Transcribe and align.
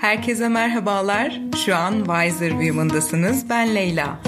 Herkese 0.00 0.48
merhabalar. 0.48 1.40
Şu 1.64 1.76
an 1.76 1.94
Wiser 1.98 2.50
Women'dasınız. 2.50 3.50
Ben 3.50 3.74
Leyla. 3.74 4.20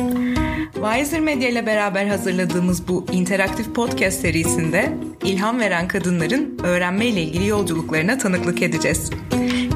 Wiser 0.74 1.20
Medya 1.20 1.48
ile 1.48 1.66
beraber 1.66 2.06
hazırladığımız 2.06 2.88
bu 2.88 3.06
interaktif 3.12 3.74
podcast 3.74 4.20
serisinde 4.20 4.92
ilham 5.24 5.60
veren 5.60 5.88
kadınların 5.88 6.58
öğrenme 6.62 7.06
ile 7.06 7.22
ilgili 7.22 7.46
yolculuklarına 7.46 8.18
tanıklık 8.18 8.62
edeceğiz. 8.62 9.10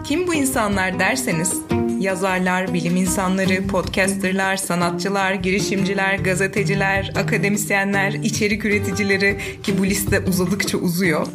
Kim 0.05 0.27
bu 0.27 0.35
insanlar 0.35 0.99
derseniz 0.99 1.61
yazarlar, 2.01 2.75
bilim 2.75 2.97
insanları, 2.97 3.67
podcasterlar, 3.67 4.57
sanatçılar, 4.57 5.33
girişimciler, 5.35 6.19
gazeteciler, 6.19 7.13
akademisyenler, 7.17 8.13
içerik 8.13 8.65
üreticileri 8.65 9.39
ki 9.63 9.79
bu 9.79 9.87
liste 9.87 10.21
uzadıkça 10.21 10.79
uzuyor. 10.79 11.27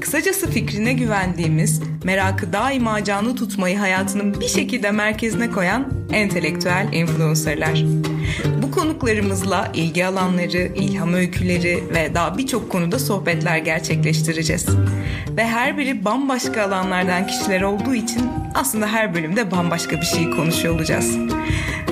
Kısacası 0.00 0.50
fikrine 0.50 0.92
güvendiğimiz, 0.92 1.82
merakı 2.04 2.52
daima 2.52 3.04
canlı 3.04 3.36
tutmayı 3.36 3.78
hayatının 3.78 4.40
bir 4.40 4.48
şekilde 4.48 4.90
merkezine 4.90 5.50
koyan 5.50 5.88
entelektüel 6.12 6.88
influencerlar. 6.92 7.84
Bu 8.62 8.70
konuklarımızla 8.70 9.70
ilgi 9.74 10.06
alanları, 10.06 10.72
ilham 10.76 11.14
öyküleri 11.14 11.84
ve 11.94 12.14
daha 12.14 12.38
birçok 12.38 12.70
konuda 12.70 12.98
sohbetler 12.98 13.58
gerçekleştireceğiz. 13.58 14.66
Ve 15.36 15.46
her 15.46 15.78
biri 15.78 16.04
bambaşka 16.04 16.62
alanlardan 16.62 17.26
kişiler 17.26 17.62
olduğu 17.62 17.94
için 17.94 18.22
aslında 18.54 18.86
her 18.86 19.14
bölümde 19.14 19.50
bambaşka 19.50 19.96
bir 19.96 20.06
şey 20.06 20.30
konuşuyor 20.30 20.74
olacağız. 20.74 21.16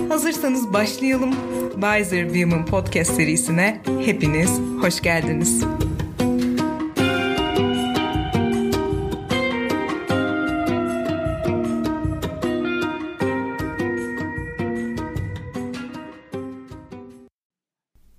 Hazırsanız 0.08 0.72
başlayalım. 0.72 1.34
Wiser 1.74 2.24
Women 2.24 2.66
Podcast 2.66 3.14
serisine 3.14 3.80
hepiniz 4.04 4.50
hoş 4.82 5.00
geldiniz. 5.00 5.64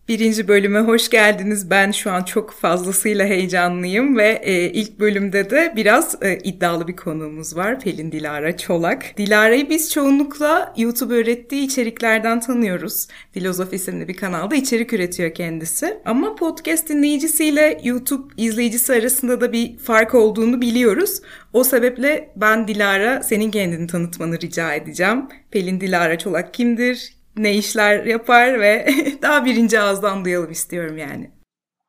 Birinci 0.09 0.47
bölüme 0.47 0.79
hoş 0.79 1.09
geldiniz. 1.09 1.69
Ben 1.69 1.91
şu 1.91 2.11
an 2.11 2.23
çok 2.23 2.51
fazlasıyla 2.51 3.25
heyecanlıyım 3.25 4.17
ve 4.17 4.41
e, 4.43 4.71
ilk 4.71 4.99
bölümde 4.99 5.49
de 5.49 5.73
biraz 5.75 6.15
e, 6.21 6.37
iddialı 6.37 6.87
bir 6.87 6.95
konuğumuz 6.95 7.55
var. 7.55 7.79
Pelin 7.79 8.11
Dilara 8.11 8.57
Çolak. 8.57 9.17
Dilara'yı 9.17 9.69
biz 9.69 9.91
çoğunlukla 9.91 10.73
YouTube 10.77 11.13
öğrettiği 11.13 11.65
içeriklerden 11.65 12.39
tanıyoruz. 12.39 13.07
Filozof 13.31 13.73
isimli 13.73 14.07
bir 14.07 14.13
kanalda 14.13 14.55
içerik 14.55 14.93
üretiyor 14.93 15.33
kendisi. 15.33 15.97
Ama 16.05 16.35
podcast 16.35 16.89
dinleyicisiyle 16.89 17.81
YouTube 17.83 18.33
izleyicisi 18.37 18.93
arasında 18.93 19.41
da 19.41 19.53
bir 19.53 19.77
fark 19.77 20.15
olduğunu 20.15 20.61
biliyoruz. 20.61 21.21
O 21.53 21.63
sebeple 21.63 22.29
ben 22.35 22.67
Dilara 22.67 23.23
senin 23.23 23.51
kendini 23.51 23.87
tanıtmanı 23.87 24.41
rica 24.41 24.73
edeceğim. 24.73 25.25
Pelin 25.51 25.81
Dilara 25.81 26.17
Çolak 26.17 26.53
kimdir? 26.53 27.18
Ne 27.39 27.53
işler 27.53 28.05
yapar 28.05 28.59
ve 28.59 28.87
daha 29.21 29.45
birinci 29.45 29.79
ağızdan 29.79 30.25
duyalım 30.25 30.51
istiyorum 30.51 30.97
yani. 30.97 31.31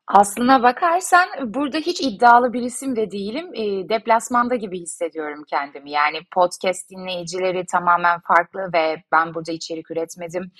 Aslına 0.07 0.63
bakarsan 0.63 1.29
burada 1.43 1.77
hiç 1.77 2.01
iddialı 2.01 2.53
bir 2.53 2.61
isim 2.61 2.95
de 2.95 3.11
değilim. 3.11 3.55
E, 3.55 3.89
deplasmanda 3.89 4.55
gibi 4.55 4.79
hissediyorum 4.79 5.43
kendimi. 5.49 5.91
Yani 5.91 6.17
podcast 6.33 6.89
dinleyicileri 6.89 7.65
tamamen 7.65 8.19
farklı 8.19 8.69
ve 8.73 9.03
ben 9.11 9.33
burada 9.33 9.51
içerik 9.51 9.91
üretmedim. 9.91 10.51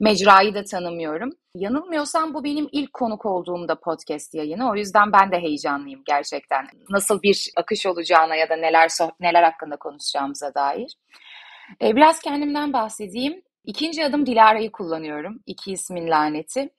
Mecrayı 0.00 0.54
da 0.54 0.64
tanımıyorum. 0.64 1.30
Yanılmıyorsam 1.54 2.34
bu 2.34 2.44
benim 2.44 2.68
ilk 2.72 2.92
konuk 2.92 3.26
olduğumda 3.26 3.80
podcast 3.80 4.34
yayını. 4.34 4.70
O 4.70 4.76
yüzden 4.76 5.12
ben 5.12 5.32
de 5.32 5.38
heyecanlıyım 5.40 6.02
gerçekten. 6.06 6.66
Nasıl 6.90 7.22
bir 7.22 7.50
akış 7.56 7.86
olacağına 7.86 8.36
ya 8.36 8.48
da 8.48 8.56
neler 8.56 8.90
neler 9.20 9.42
hakkında 9.42 9.76
konuşacağımıza 9.76 10.54
dair. 10.54 10.96
E, 11.82 11.96
biraz 11.96 12.20
kendimden 12.20 12.72
bahsedeyim. 12.72 13.42
İkinci 13.64 14.04
adım 14.04 14.26
Dilara'yı 14.26 14.72
kullanıyorum. 14.72 15.40
İki 15.46 15.72
ismin 15.72 16.10
laneti. 16.10 16.70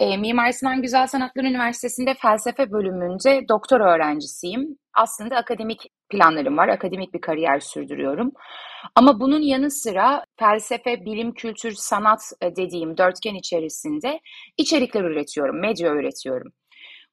E, 0.00 0.16
Mimar 0.16 0.52
Sinan 0.52 0.82
Güzel 0.82 1.06
Sanatlar 1.06 1.44
Üniversitesi'nde 1.44 2.14
felsefe 2.14 2.70
bölümünde 2.72 3.48
doktor 3.48 3.80
öğrencisiyim. 3.80 4.78
Aslında 4.94 5.36
akademik 5.36 5.80
planlarım 6.10 6.56
var. 6.56 6.68
Akademik 6.68 7.14
bir 7.14 7.20
kariyer 7.20 7.60
sürdürüyorum. 7.60 8.32
Ama 8.94 9.20
bunun 9.20 9.40
yanı 9.40 9.70
sıra 9.70 10.24
felsefe, 10.38 11.04
bilim, 11.04 11.34
kültür, 11.34 11.72
sanat 11.72 12.20
e, 12.42 12.56
dediğim 12.56 12.96
dörtgen 12.96 13.34
içerisinde 13.34 14.20
içerikler 14.56 15.04
üretiyorum, 15.04 15.60
medya 15.60 15.92
üretiyorum. 15.92 16.52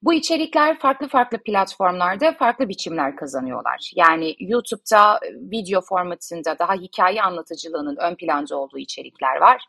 Bu 0.01 0.13
içerikler 0.13 0.79
farklı 0.79 1.07
farklı 1.07 1.37
platformlarda 1.37 2.31
farklı 2.31 2.69
biçimler 2.69 3.15
kazanıyorlar. 3.15 3.91
Yani 3.95 4.35
YouTube'da 4.39 5.19
e, 5.25 5.33
video 5.33 5.81
formatında 5.81 6.59
daha 6.59 6.73
hikaye 6.73 7.21
anlatıcılığının 7.21 7.97
ön 7.97 8.15
planda 8.15 8.57
olduğu 8.57 8.77
içerikler 8.77 9.37
var. 9.37 9.63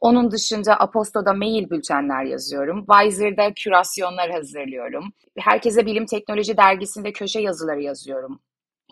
Onun 0.00 0.30
dışında 0.30 0.80
Aposto'da 0.80 1.32
mail 1.32 1.70
bültenler 1.70 2.24
yazıyorum. 2.24 2.86
Wiser'da 2.86 3.54
kürasyonlar 3.54 4.30
hazırlıyorum. 4.30 5.12
Herkese 5.38 5.86
Bilim 5.86 6.06
Teknoloji 6.06 6.56
dergisinde 6.56 7.12
köşe 7.12 7.40
yazıları 7.40 7.82
yazıyorum. 7.82 8.40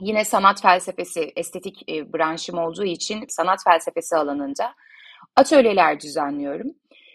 Yine 0.00 0.24
sanat 0.24 0.62
felsefesi, 0.62 1.32
estetik 1.36 1.88
e, 1.88 2.12
branşım 2.12 2.58
olduğu 2.58 2.84
için 2.84 3.24
sanat 3.28 3.64
felsefesi 3.64 4.16
alanında 4.16 4.74
atölyeler 5.36 6.00
düzenliyorum. 6.00 6.74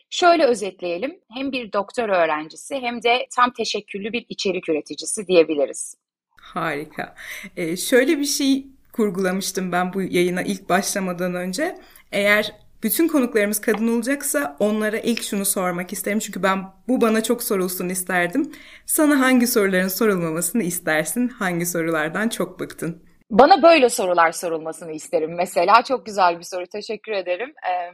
Şöyle 0.09 0.46
özetleyelim. 0.46 1.20
Hem 1.34 1.52
bir 1.52 1.74
doktor 1.74 2.09
öğrencisi 2.09 2.75
hem 2.75 3.03
de 3.03 3.28
tam 3.36 3.53
teşekküllü 3.53 4.14
bir 4.14 4.25
içerik 4.30 4.70
üreticisi 4.70 5.28
diyebiliriz. 5.28 5.96
Harika. 6.42 7.16
Ee, 7.58 7.78
şöyle 7.78 8.20
bir 8.20 8.25
şey 8.25 8.68
kurgulamıştım 8.94 9.72
ben 9.72 9.94
bu 9.94 10.02
yayına 10.02 10.42
ilk 10.42 10.70
başlamadan 10.70 11.36
önce. 11.36 11.80
Eğer 12.12 12.56
bütün 12.84 13.08
konuklarımız 13.08 13.62
kadın 13.62 13.97
olacaksa 13.97 14.58
onlara 14.59 14.97
ilk 14.97 15.24
şunu 15.24 15.46
sormak 15.46 15.94
isterim. 15.94 16.20
Çünkü 16.20 16.44
ben 16.44 16.64
bu 16.88 17.02
bana 17.02 17.24
çok 17.24 17.44
sorulsun 17.44 17.90
isterdim. 17.90 18.52
Sana 18.86 19.20
hangi 19.20 19.47
soruların 19.47 19.88
sorulmamasını 19.88 20.64
istersin? 20.64 21.28
Hangi 21.28 21.66
sorulardan 21.66 22.30
çok 22.30 22.59
bıktın? 22.59 23.03
Bana 23.31 23.64
böyle 23.64 23.90
sorular 23.90 24.31
sorulmasını 24.31 24.91
isterim. 24.91 25.36
Mesela 25.36 25.84
çok 25.84 26.06
güzel 26.06 26.40
bir 26.40 26.44
soru. 26.44 26.68
Teşekkür 26.68 27.12
ederim. 27.12 27.53
Ee, 27.70 27.94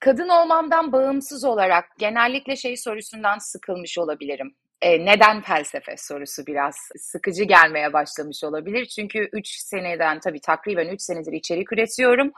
Kadın 0.00 0.28
olmamdan 0.28 0.92
bağımsız 0.92 1.44
olarak 1.44 1.84
genellikle 1.98 2.56
şey 2.56 2.76
sorusundan 2.76 3.38
sıkılmış 3.38 3.98
olabilirim 3.98 4.56
e, 4.82 5.04
neden 5.04 5.40
felsefe 5.42 5.96
sorusu 5.96 6.46
biraz 6.46 6.76
sıkıcı 6.96 7.44
gelmeye 7.44 7.92
başlamış 7.92 8.44
olabilir. 8.44 8.86
Çünkü 8.86 9.28
3 9.32 9.48
seneden 9.48 10.20
tabii 10.20 10.40
takriben 10.40 10.88
3 10.88 11.02
senedir 11.02 11.32
içerik 11.32 11.72
üretiyorum 11.72 12.32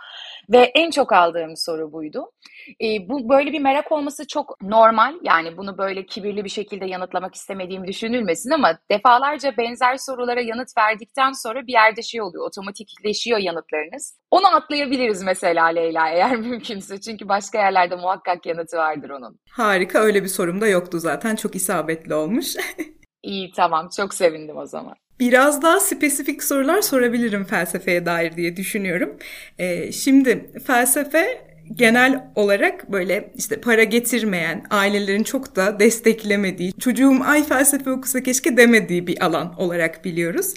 ve 0.53 0.73
en 0.75 0.91
çok 0.91 1.12
aldığım 1.12 1.56
soru 1.56 1.93
buydu. 1.93 2.33
E, 2.81 3.09
bu 3.09 3.28
böyle 3.28 3.53
bir 3.53 3.61
merak 3.61 3.93
olması 3.93 4.27
çok 4.27 4.62
normal. 4.62 5.15
Yani 5.23 5.56
bunu 5.56 5.78
böyle 5.78 6.06
kibirli 6.06 6.45
bir 6.45 6.49
şekilde 6.49 6.87
yanıtlamak 6.87 7.34
istemediğim 7.34 7.87
düşünülmesin 7.87 8.50
ama 8.50 8.78
defalarca 8.91 9.56
benzer 9.56 9.97
sorulara 9.97 10.41
yanıt 10.41 10.69
verdikten 10.78 11.33
sonra 11.33 11.67
bir 11.67 11.73
yerde 11.73 12.03
şey 12.03 12.23
oluyor, 12.23 12.47
otomatikleşiyor 12.47 13.39
yanıtlarınız. 13.39 14.19
Onu 14.31 14.55
atlayabiliriz 14.55 15.23
mesela 15.23 15.67
Leyla 15.67 16.09
eğer 16.09 16.37
mümkünse. 16.37 17.00
Çünkü 17.00 17.28
başka 17.28 17.59
yerlerde 17.59 17.97
muhakkak 17.97 18.47
yanıtı 18.47 18.77
vardır 18.77 19.11
onun. 19.11 19.39
Harika 19.50 19.99
öyle 19.99 20.23
bir 20.23 20.29
sorum 20.29 20.61
da 20.61 20.67
yoktu 20.67 20.99
zaten. 20.99 21.37
Çok 21.37 21.56
isabetli 21.56 22.15
olmuş. 22.15 22.56
İyi 23.23 23.53
tamam 23.53 23.89
çok 23.97 24.15
sevindim 24.15 24.56
o 24.56 24.67
zaman. 24.67 24.94
Biraz 25.21 25.62
daha 25.62 25.81
spesifik 25.81 26.44
sorular 26.44 26.83
sorabilirim 26.83 27.44
felsefeye 27.44 28.06
dair 28.06 28.37
diye 28.37 28.56
düşünüyorum. 28.56 29.17
Ee, 29.59 29.93
şimdi 29.93 30.50
felsefe 30.67 31.51
genel 31.75 32.25
olarak 32.34 32.93
böyle 32.93 33.33
işte 33.37 33.60
para 33.60 33.84
getirmeyen, 33.84 34.65
ailelerin 34.71 35.22
çok 35.22 35.56
da 35.56 35.81
desteklemediği, 35.81 36.72
çocuğum 36.72 37.19
ay 37.25 37.44
felsefe 37.44 37.91
okusa 37.91 38.22
keşke 38.22 38.56
demediği 38.56 39.06
bir 39.06 39.25
alan 39.25 39.60
olarak 39.60 40.05
biliyoruz. 40.05 40.55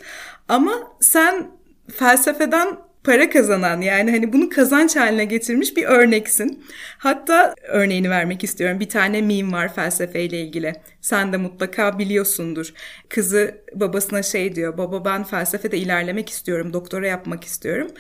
Ama 0.47 0.73
sen 0.99 1.47
felsefeden 1.95 2.77
para 3.03 3.29
kazanan 3.29 3.81
yani 3.81 4.11
hani 4.11 4.33
bunu 4.33 4.49
kazanç 4.49 4.95
haline 4.95 5.25
getirmiş 5.25 5.77
bir 5.77 5.83
örneksin. 5.83 6.63
Hatta 6.97 7.55
örneğini 7.67 8.09
vermek 8.09 8.43
istiyorum. 8.43 8.79
Bir 8.79 8.89
tane 8.89 9.21
meme 9.21 9.51
var 9.51 9.75
felsefeyle 9.75 10.41
ilgili. 10.41 10.73
Sen 11.01 11.33
de 11.33 11.37
mutlaka 11.37 11.99
biliyorsundur. 11.99 12.73
Kızı 13.09 13.61
babasına 13.73 14.23
şey 14.23 14.55
diyor. 14.55 14.77
Baba 14.77 15.05
ben 15.05 15.23
felsefede 15.23 15.77
ilerlemek 15.77 16.29
istiyorum. 16.29 16.73
Doktora 16.73 17.07
yapmak 17.07 17.43
istiyorum. 17.43 17.91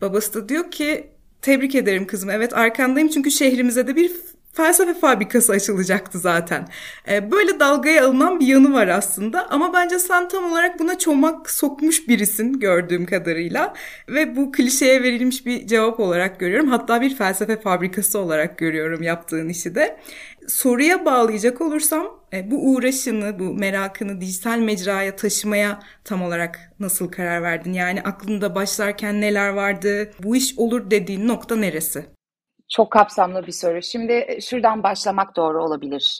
Babası 0.00 0.34
da 0.34 0.48
diyor 0.48 0.70
ki 0.70 1.10
tebrik 1.42 1.74
ederim 1.74 2.06
kızım. 2.06 2.30
Evet 2.30 2.52
arkandayım 2.52 3.08
çünkü 3.08 3.30
şehrimize 3.30 3.86
de 3.86 3.96
bir 3.96 4.10
felsefe 4.52 4.94
fabrikası 4.94 5.52
açılacaktı 5.52 6.18
zaten. 6.18 6.68
E, 7.08 7.30
böyle 7.30 7.60
dalgaya 7.60 8.06
alınan 8.06 8.40
bir 8.40 8.46
yanı 8.46 8.72
var 8.72 8.88
aslında 8.88 9.50
ama 9.50 9.72
bence 9.72 9.98
sen 9.98 10.28
tam 10.28 10.52
olarak 10.52 10.78
buna 10.78 10.98
çomak 10.98 11.50
sokmuş 11.50 12.08
birisin 12.08 12.60
gördüğüm 12.60 13.06
kadarıyla 13.06 13.74
ve 14.08 14.36
bu 14.36 14.52
klişeye 14.52 15.02
verilmiş 15.02 15.46
bir 15.46 15.66
cevap 15.66 16.00
olarak 16.00 16.40
görüyorum. 16.40 16.68
Hatta 16.68 17.00
bir 17.00 17.16
felsefe 17.16 17.60
fabrikası 17.60 18.18
olarak 18.18 18.58
görüyorum 18.58 19.02
yaptığın 19.02 19.48
işi 19.48 19.74
de. 19.74 19.96
Soruya 20.50 21.04
bağlayacak 21.04 21.60
olursam 21.60 22.20
e, 22.32 22.50
bu 22.50 22.72
uğraşını, 22.72 23.38
bu 23.38 23.44
merakını 23.44 24.20
dijital 24.20 24.58
mecraya 24.58 25.16
taşımaya 25.16 25.80
tam 26.04 26.22
olarak 26.22 26.72
nasıl 26.80 27.10
karar 27.10 27.42
verdin? 27.42 27.72
Yani 27.72 28.02
aklında 28.02 28.54
başlarken 28.54 29.20
neler 29.20 29.48
vardı? 29.48 30.10
Bu 30.22 30.36
iş 30.36 30.58
olur 30.58 30.90
dediğin 30.90 31.28
nokta 31.28 31.56
neresi? 31.56 32.06
Çok 32.68 32.92
kapsamlı 32.92 33.46
bir 33.46 33.52
soru. 33.52 33.82
Şimdi 33.82 34.12
e, 34.12 34.40
şuradan 34.40 34.82
başlamak 34.82 35.36
doğru 35.36 35.64
olabilir. 35.64 36.18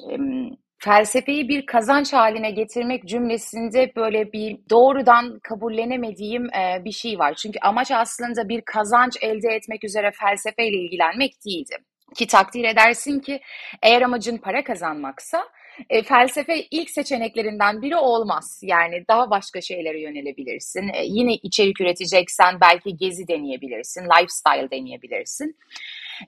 Felsefeyi 0.79 1.49
bir 1.49 1.67
kazanç 1.67 2.12
haline 2.12 2.50
getirmek 2.50 3.09
cümlesinde 3.09 3.93
böyle 3.97 4.33
bir 4.33 4.59
doğrudan 4.71 5.38
kabullenemediğim 5.43 6.44
e, 6.55 6.85
bir 6.85 6.93
şey 6.93 7.19
var. 7.19 7.35
Çünkü 7.35 7.59
amaç 7.62 7.91
aslında 7.91 8.49
bir 8.49 8.61
kazanç 8.61 9.17
elde 9.23 9.49
etmek 9.49 9.85
üzere 9.85 10.11
felsefeyle 10.21 10.76
ilgilenmek 10.76 11.33
değildi. 11.47 11.76
Ki 12.15 12.27
takdir 12.27 12.65
edersin 12.65 13.21
ki 13.21 13.41
eğer 13.83 14.03
amacın 14.03 14.39
para 14.39 14.65
kazanmaksa 14.65 15.45
e, 15.91 16.03
felsefe 16.03 16.67
ilk 16.71 16.91
seçeneklerinden 16.91 17.83
biri 17.83 17.97
olmaz. 17.97 18.61
Yani 18.62 19.05
daha 19.09 19.31
başka 19.31 19.61
şeylere 19.61 20.01
yönelebilirsin. 20.01 20.89
E, 20.95 21.05
yine 21.05 21.35
içerik 21.35 21.81
üreteceksen 21.81 22.61
belki 22.61 22.97
gezi 22.97 23.29
deneyebilirsin, 23.29 24.05
lifestyle 24.05 24.71
deneyebilirsin. 24.71 25.57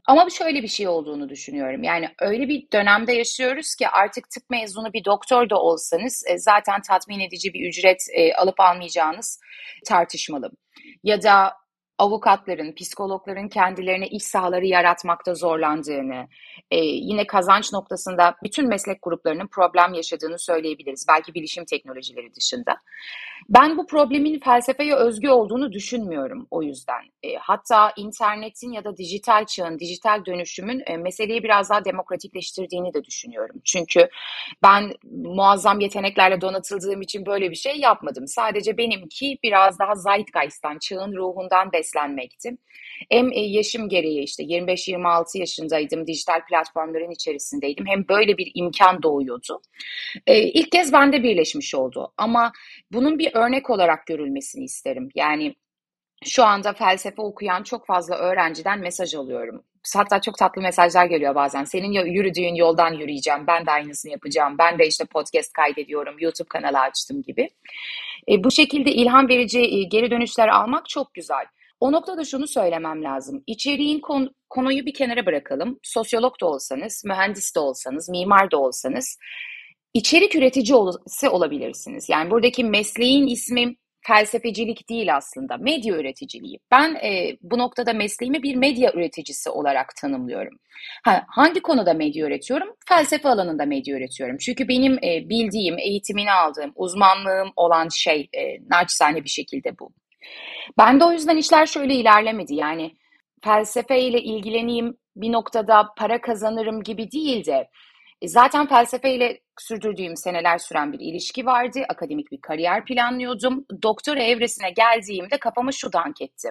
Ama 0.07 0.31
şöyle 0.31 0.63
bir 0.63 0.69
şey 0.69 0.89
olduğunu 0.89 1.29
düşünüyorum. 1.29 1.83
Yani 1.83 2.09
öyle 2.21 2.49
bir 2.49 2.71
dönemde 2.73 3.13
yaşıyoruz 3.13 3.75
ki 3.75 3.89
artık 3.89 4.31
tıp 4.31 4.51
mezunu 4.51 4.93
bir 4.93 5.05
doktor 5.05 5.51
da 5.51 5.57
olsanız 5.57 6.25
e, 6.29 6.39
zaten 6.39 6.81
tatmin 6.89 7.21
edici 7.21 7.55
bir 7.55 7.69
ücret 7.69 8.01
e, 8.13 8.35
alıp 8.35 8.61
almayacağınız 8.61 9.41
tartışmalı. 9.87 10.51
Ya 11.05 11.23
da 11.23 11.62
avukatların, 11.99 12.75
psikologların 12.75 13.49
kendilerine 13.49 14.07
iş 14.09 14.23
sahaları 14.23 14.67
yaratmakta 14.67 15.35
zorlandığını, 15.35 16.29
e, 16.71 16.77
yine 16.85 17.27
kazanç 17.27 17.73
noktasında 17.73 18.35
bütün 18.43 18.69
meslek 18.69 18.99
gruplarının 19.03 19.47
problem 19.47 19.95
yaşadığını 19.95 20.39
söyleyebiliriz. 20.39 21.07
Belki 21.09 21.35
bilişim 21.35 21.65
teknolojileri 21.65 22.35
dışında. 22.35 22.77
Ben 23.49 23.79
bu 23.79 23.87
problemin 23.87 24.41
felsefeye 24.41 24.95
özgü 24.95 25.29
olduğunu 25.29 25.73
düşünmüyorum 25.73 26.47
o 26.51 26.63
yüzden. 26.63 27.03
E, 27.23 27.37
hatta 27.37 27.93
internetin 27.97 28.73
ya 28.73 28.85
da 28.85 28.97
dijital 28.97 29.47
çağın, 29.47 29.79
dijital 29.79 30.25
dönüşümün 30.25 30.83
e, 30.87 30.97
meseleyi 30.97 31.43
biraz 31.43 31.71
daha 31.71 31.85
demokratikleştirdiğini 31.85 32.95
de 32.95 33.05
düşünüyorum. 33.05 33.57
Çünkü 33.65 34.09
ben 34.63 34.93
muazzam 35.13 35.81
yeteneklerle 35.81 36.41
donatıldığım 36.41 37.03
için 37.03 37.27
böyle 37.27 37.51
bir 37.51 37.57
şey 37.57 37.77
yapmadım. 37.77 38.27
Sadece 38.27 38.77
benimki 38.77 39.39
biraz 39.43 39.79
daha 39.79 39.95
zeitgeist'tan, 39.95 40.79
çağın 40.79 41.17
ruhundan 41.17 41.73
beslenmekti. 41.83 42.57
Hem 43.11 43.33
e, 43.33 43.41
yaşım 43.41 43.89
gereği 43.89 44.23
işte 44.23 44.43
25-26 44.43 45.39
yaşındaydım, 45.39 46.07
dijital 46.07 46.41
platformların 46.49 47.11
içerisindeydim. 47.11 47.87
Hem 47.87 48.09
böyle 48.09 48.39
bir 48.39 48.53
imkan 48.55 49.03
doğuyordu. 49.03 49.61
E, 50.27 50.43
ilk 50.43 50.73
kez 50.73 50.93
bende 50.93 51.23
birleşmiş 51.23 51.75
oldu. 51.75 52.13
Ama 52.17 52.53
bunun 52.93 53.19
bir 53.19 53.35
örnek 53.35 53.71
olarak 53.71 54.07
görülmesini 54.07 54.65
isterim. 54.65 55.09
Yani 55.15 55.55
şu 56.25 56.45
anda 56.45 56.73
felsefe 56.73 57.23
okuyan 57.23 57.63
çok 57.63 57.87
fazla 57.87 58.15
öğrenciden 58.17 58.79
mesaj 58.81 59.15
alıyorum. 59.15 59.63
Hatta 59.95 60.21
çok 60.21 60.39
tatlı 60.39 60.63
mesajlar 60.63 61.07
geliyor 61.07 61.35
bazen. 61.35 61.65
Senin 61.65 61.93
yürüdüğün 61.93 62.55
yoldan 62.55 62.93
yürüyeceğim, 62.93 63.47
ben 63.47 63.67
de 63.67 63.71
aynısını 63.71 64.13
yapacağım. 64.13 64.59
Ben 64.59 64.79
de 64.79 64.87
işte 64.87 65.05
podcast 65.05 65.53
kaydediyorum, 65.53 66.15
YouTube 66.19 66.49
kanalı 66.49 66.79
açtım 66.79 67.23
gibi. 67.23 67.49
E, 68.29 68.45
bu 68.45 68.51
şekilde 68.51 68.93
ilham 68.93 69.29
verici 69.29 69.61
e, 69.61 69.83
geri 69.83 70.11
dönüşler 70.11 70.49
almak 70.49 70.89
çok 70.89 71.15
güzel. 71.15 71.47
O 71.83 71.93
noktada 71.93 72.25
şunu 72.25 72.49
söylemem 72.49 73.05
lazım. 73.05 73.45
İçeriğin 73.47 74.01
kon, 74.01 74.35
konuyu 74.51 74.87
bir 74.87 74.95
kenara 74.95 75.27
bırakalım. 75.27 75.79
Sosyolog 75.83 76.41
da 76.41 76.47
olsanız, 76.47 77.03
mühendis 77.05 77.55
de 77.55 77.61
olsanız, 77.61 78.09
mimar 78.09 78.51
da 78.51 78.59
olsanız 78.59 79.19
içerik 79.95 80.37
üretici 80.37 80.75
olabilirsiniz. 81.31 82.09
Yani 82.09 82.31
buradaki 82.31 82.65
mesleğin 82.65 83.27
ismi 83.27 83.77
felsefecilik 84.07 84.89
değil 84.89 85.17
aslında, 85.17 85.57
medya 85.57 85.97
üreticiliği. 85.97 86.59
Ben 86.71 86.95
e, 86.95 87.37
bu 87.43 87.59
noktada 87.59 87.93
mesleğimi 87.93 88.43
bir 88.43 88.57
medya 88.57 88.93
üreticisi 88.93 89.51
olarak 89.51 89.97
tanımlıyorum. 90.01 90.59
Ha, 91.05 91.25
hangi 91.29 91.61
konuda 91.61 91.95
medya 91.95 92.27
üretiyorum? 92.27 92.69
Felsefe 92.89 93.29
alanında 93.29 93.67
medya 93.67 93.97
üretiyorum. 93.97 94.37
Çünkü 94.37 94.69
benim 94.69 94.93
e, 94.93 95.29
bildiğim, 95.29 95.79
eğitimini 95.79 96.33
aldığım, 96.33 96.73
uzmanlığım 96.75 97.53
olan 97.57 97.89
şey 97.89 98.29
e, 98.33 98.43
naçizane 98.71 99.25
bir 99.25 99.31
şekilde 99.31 99.79
bu. 99.79 99.93
Ben 100.79 101.01
de 101.01 101.05
o 101.05 101.13
yüzden 101.13 101.37
işler 101.37 101.67
şöyle 101.67 101.95
ilerlemedi. 101.95 102.55
Yani 102.55 102.95
felsefeyle 103.45 104.21
ilgileneyim, 104.21 104.97
bir 105.17 105.33
noktada 105.33 105.89
para 105.97 106.21
kazanırım 106.21 106.83
gibi 106.83 107.11
değil 107.11 107.47
de 107.47 107.69
zaten 108.25 108.67
felsefeyle 108.67 109.41
sürdürdüğüm 109.59 110.17
seneler 110.17 110.59
süren 110.59 110.93
bir 110.93 111.01
ilişki 111.01 111.47
vardı. 111.47 111.81
Akademik 111.89 112.33
bir 112.33 112.41
kariyer 112.41 112.85
planlıyordum. 112.85 113.67
Doktora 113.83 114.23
evresine 114.23 114.71
geldiğimde 114.71 115.39
kafamı 115.39 115.73
şu 115.73 115.93
dank 115.93 116.23
etti. 116.23 116.51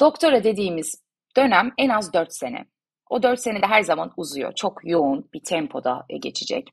Doktora 0.00 0.44
dediğimiz 0.44 1.02
dönem 1.36 1.72
en 1.78 1.88
az 1.88 2.12
4 2.12 2.34
sene. 2.34 2.64
O 3.10 3.22
4 3.22 3.40
senede 3.40 3.66
her 3.66 3.82
zaman 3.82 4.12
uzuyor. 4.16 4.52
Çok 4.54 4.80
yoğun 4.84 5.28
bir 5.34 5.42
tempoda 5.44 6.06
geçecek. 6.20 6.68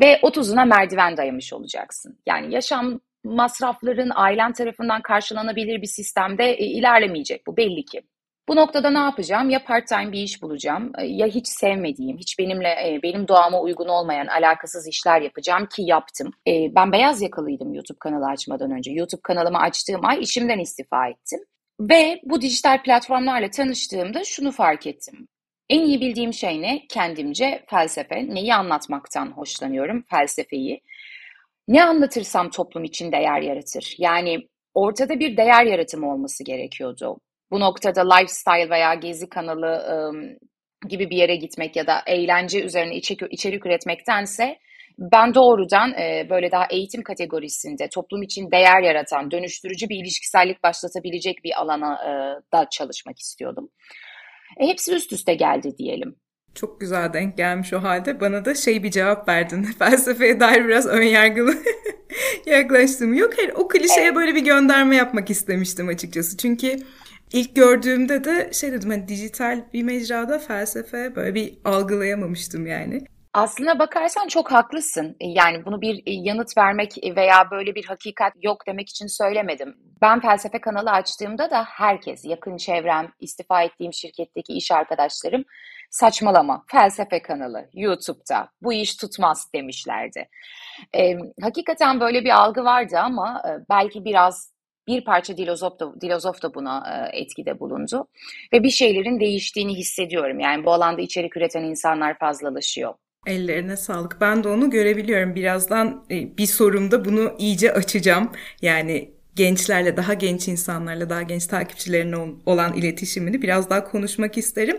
Ve 0.00 0.20
30'una 0.22 0.68
merdiven 0.68 1.16
dayamış 1.16 1.52
olacaksın. 1.52 2.18
Yani 2.26 2.54
yaşam 2.54 3.00
masrafların 3.34 4.12
ailen 4.14 4.52
tarafından 4.52 5.02
karşılanabilir 5.02 5.82
bir 5.82 5.86
sistemde 5.86 6.52
e, 6.52 6.64
ilerlemeyecek 6.64 7.46
bu 7.46 7.56
belli 7.56 7.84
ki. 7.84 8.02
Bu 8.48 8.56
noktada 8.56 8.90
ne 8.90 8.98
yapacağım? 8.98 9.50
Ya 9.50 9.64
part-time 9.64 10.12
bir 10.12 10.22
iş 10.22 10.42
bulacağım 10.42 10.92
e, 10.98 11.06
ya 11.06 11.26
hiç 11.26 11.48
sevmediğim, 11.48 12.18
hiç 12.18 12.38
benimle 12.38 12.68
e, 12.68 13.00
benim 13.02 13.28
doğama 13.28 13.60
uygun 13.60 13.88
olmayan 13.88 14.26
alakasız 14.26 14.88
işler 14.88 15.20
yapacağım 15.20 15.66
ki 15.66 15.82
yaptım. 15.82 16.30
Ben 16.48 16.92
beyaz 16.92 17.22
yakalıydım 17.22 17.74
YouTube 17.74 17.98
kanalı 17.98 18.26
açmadan 18.26 18.70
önce. 18.70 18.92
YouTube 18.92 19.20
kanalımı 19.22 19.58
açtığım 19.58 20.06
ay 20.06 20.20
işimden 20.20 20.58
istifa 20.58 21.08
ettim. 21.08 21.40
Ve 21.80 22.20
bu 22.24 22.40
dijital 22.40 22.82
platformlarla 22.82 23.50
tanıştığımda 23.50 24.24
şunu 24.24 24.52
fark 24.52 24.86
ettim. 24.86 25.28
En 25.70 25.80
iyi 25.80 26.00
bildiğim 26.00 26.32
şey 26.32 26.62
ne? 26.62 26.86
Kendimce 26.88 27.64
felsefe. 27.70 28.34
Neyi 28.34 28.54
anlatmaktan 28.54 29.26
hoşlanıyorum? 29.26 30.04
Felsefeyi. 30.10 30.80
Ne 31.68 31.84
anlatırsam 31.84 32.50
toplum 32.50 32.84
için 32.84 33.12
değer 33.12 33.40
yaratır. 33.40 33.94
Yani 33.98 34.48
ortada 34.74 35.20
bir 35.20 35.36
değer 35.36 35.64
yaratımı 35.64 36.12
olması 36.12 36.44
gerekiyordu. 36.44 37.18
Bu 37.50 37.60
noktada 37.60 38.14
lifestyle 38.14 38.70
veya 38.70 38.94
gezi 38.94 39.28
kanalı 39.28 39.66
ıı, 39.66 40.38
gibi 40.88 41.10
bir 41.10 41.16
yere 41.16 41.36
gitmek 41.36 41.76
ya 41.76 41.86
da 41.86 42.02
eğlence 42.06 42.62
üzerine 42.64 42.96
içerik, 42.96 43.20
içerik 43.30 43.66
üretmektense 43.66 44.58
ben 44.98 45.34
doğrudan 45.34 45.92
e, 45.92 46.26
böyle 46.30 46.50
daha 46.50 46.66
eğitim 46.70 47.02
kategorisinde 47.02 47.88
toplum 47.88 48.22
için 48.22 48.50
değer 48.50 48.82
yaratan, 48.82 49.30
dönüştürücü 49.30 49.88
bir 49.88 49.96
ilişkisellik 50.02 50.62
başlatabilecek 50.62 51.44
bir 51.44 51.60
alana 51.60 51.94
e, 51.94 52.10
da 52.52 52.66
çalışmak 52.70 53.18
istiyordum. 53.18 53.68
E, 54.60 54.66
hepsi 54.66 54.94
üst 54.94 55.12
üste 55.12 55.34
geldi 55.34 55.78
diyelim. 55.78 56.16
Çok 56.56 56.80
güzel 56.80 57.12
denk 57.12 57.36
gelmiş 57.36 57.72
o 57.72 57.82
halde. 57.82 58.20
Bana 58.20 58.44
da 58.44 58.54
şey 58.54 58.82
bir 58.82 58.90
cevap 58.90 59.28
verdin. 59.28 59.62
Felsefeye 59.78 60.40
dair 60.40 60.64
biraz 60.64 60.86
ön 60.86 61.02
yargılı 61.02 61.54
yaklaştım. 62.46 63.14
Yok 63.14 63.32
hayır 63.36 63.52
o 63.54 63.68
klişeye 63.68 64.14
böyle 64.14 64.34
bir 64.34 64.44
gönderme 64.44 64.96
yapmak 64.96 65.30
istemiştim 65.30 65.88
açıkçası. 65.88 66.36
Çünkü 66.36 66.76
ilk 67.32 67.56
gördüğümde 67.56 68.24
de 68.24 68.50
şey 68.52 68.72
dedim 68.72 68.90
hani 68.90 69.08
dijital 69.08 69.64
bir 69.72 69.82
mecrada 69.82 70.38
felsefe 70.38 71.16
böyle 71.16 71.34
bir 71.34 71.54
algılayamamıştım 71.64 72.66
yani. 72.66 73.04
Aslına 73.34 73.78
bakarsan 73.78 74.28
çok 74.28 74.52
haklısın. 74.52 75.16
Yani 75.20 75.64
bunu 75.64 75.80
bir 75.80 76.02
yanıt 76.06 76.56
vermek 76.58 76.90
veya 77.16 77.50
böyle 77.50 77.74
bir 77.74 77.84
hakikat 77.84 78.32
yok 78.42 78.66
demek 78.66 78.88
için 78.88 79.06
söylemedim. 79.06 79.74
Ben 80.02 80.20
felsefe 80.20 80.60
kanalı 80.60 80.90
açtığımda 80.90 81.50
da 81.50 81.64
herkes, 81.64 82.24
yakın 82.24 82.56
çevrem, 82.56 83.12
istifa 83.20 83.62
ettiğim 83.62 83.92
şirketteki 83.92 84.52
iş 84.52 84.70
arkadaşlarım 84.70 85.44
saçmalama 85.90 86.64
felsefe 86.66 87.22
kanalı 87.22 87.68
YouTube'da 87.74 88.48
bu 88.62 88.72
iş 88.72 88.96
tutmaz 88.96 89.48
demişlerdi. 89.54 90.28
E, 90.96 91.16
hakikaten 91.42 92.00
böyle 92.00 92.24
bir 92.24 92.30
algı 92.30 92.64
vardı 92.64 92.98
ama 92.98 93.42
e, 93.48 93.50
belki 93.70 94.04
biraz 94.04 94.56
bir 94.88 95.04
parça 95.04 95.36
Dilozof 95.36 95.80
da, 95.80 96.00
Dilozof 96.00 96.42
da 96.42 96.54
buna 96.54 97.08
e, 97.12 97.18
etkide 97.20 97.60
bulundu. 97.60 98.08
Ve 98.52 98.62
bir 98.62 98.70
şeylerin 98.70 99.20
değiştiğini 99.20 99.74
hissediyorum. 99.74 100.40
Yani 100.40 100.64
bu 100.64 100.72
alanda 100.72 101.00
içerik 101.02 101.36
üreten 101.36 101.62
insanlar 101.62 102.18
fazlalaşıyor. 102.18 102.94
Ellerine 103.26 103.76
sağlık. 103.76 104.20
Ben 104.20 104.44
de 104.44 104.48
onu 104.48 104.70
görebiliyorum. 104.70 105.34
Birazdan 105.34 106.04
e, 106.10 106.36
bir 106.36 106.46
sorumda 106.46 107.04
bunu 107.04 107.32
iyice 107.38 107.72
açacağım. 107.72 108.32
Yani 108.62 109.15
gençlerle, 109.36 109.96
daha 109.96 110.14
genç 110.14 110.48
insanlarla, 110.48 111.10
daha 111.10 111.22
genç 111.22 111.46
takipçilerine 111.46 112.16
olan 112.46 112.74
iletişimini 112.74 113.42
biraz 113.42 113.70
daha 113.70 113.84
konuşmak 113.84 114.38
isterim. 114.38 114.76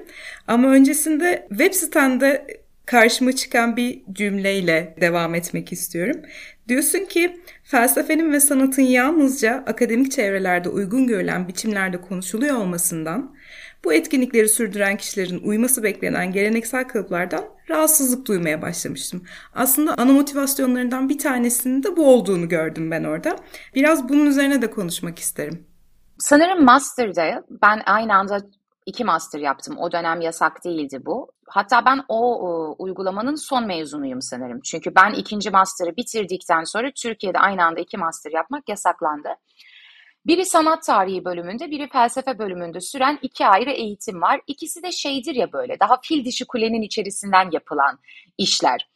Ama 0.48 0.68
öncesinde 0.68 1.48
web 1.50 1.74
sitende 1.74 2.48
karşıma 2.86 3.36
çıkan 3.36 3.78
bir 3.78 4.02
cümleyle 4.12 4.96
devam 5.02 5.36
etmek 5.36 5.72
istiyorum. 5.72 6.22
Diyorsun 6.68 7.06
ki 7.06 7.42
felsefenin 7.64 8.32
ve 8.32 8.40
sanatın 8.40 8.82
yalnızca 8.82 9.64
akademik 9.68 10.12
çevrelerde 10.12 10.70
uygun 10.70 11.08
görülen 11.08 11.48
biçimlerde 11.48 12.02
konuşuluyor 12.02 12.56
olmasından 12.56 13.36
bu 13.86 13.94
etkinlikleri 13.94 14.50
sürdüren 14.50 14.98
kişilerin 14.98 15.42
uyması 15.44 15.84
beklenen 15.84 16.32
geleneksel 16.32 16.88
kalıplardan 16.88 17.44
rahatsızlık 17.70 18.28
duymaya 18.28 18.62
başlamıştım. 18.62 19.24
Aslında 19.54 19.96
ana 19.98 20.14
motivasyonlarından 20.14 21.10
bir 21.10 21.18
tanesinin 21.18 21.84
de 21.84 21.98
bu 21.98 22.14
olduğunu 22.14 22.50
gördüm 22.50 22.92
ben 22.92 23.04
orada. 23.04 23.36
Biraz 23.76 24.10
bunun 24.10 24.26
üzerine 24.26 24.62
de 24.62 24.72
konuşmak 24.72 25.20
isterim. 25.20 25.68
Sanırım 26.20 26.66
Master'da 26.66 27.44
ben 27.62 27.82
aynı 27.86 28.16
anda 28.16 28.40
iki 28.86 29.04
master 29.06 29.40
yaptım. 29.40 29.78
O 29.78 29.92
dönem 29.92 30.22
yasak 30.22 30.66
değildi 30.66 31.00
bu. 31.06 31.32
Hatta 31.48 31.86
ben 31.86 32.04
o, 32.08 32.48
o 32.48 32.76
uygulamanın 32.80 33.36
son 33.36 33.68
mezunuyum 33.68 34.22
sanırım. 34.22 34.62
Çünkü 34.62 34.96
ben 34.96 35.14
ikinci 35.14 35.50
master'ı 35.50 35.98
bitirdikten 35.98 36.64
sonra 36.64 36.92
Türkiye'de 36.96 37.40
aynı 37.40 37.64
anda 37.66 37.80
iki 37.80 37.98
master 37.98 38.32
yapmak 38.32 38.70
yasaklandı. 38.70 39.30
Biri 40.28 40.46
sanat 40.46 40.84
tarihi 40.84 41.26
bölümünde, 41.26 41.72
biri 41.72 41.90
felsefe 41.90 42.40
bölümünde 42.40 42.82
süren 42.82 43.20
iki 43.22 43.46
ayrı 43.46 43.72
eğitim 43.72 44.22
var. 44.22 44.42
İkisi 44.48 44.84
de 44.84 44.92
şeydir 44.92 45.36
ya 45.36 45.52
böyle, 45.52 45.80
daha 45.80 46.00
fil 46.02 46.26
dişi 46.26 46.46
kulenin 46.46 46.82
içerisinden 46.82 47.50
yapılan 47.52 48.00
işler. 48.38 48.90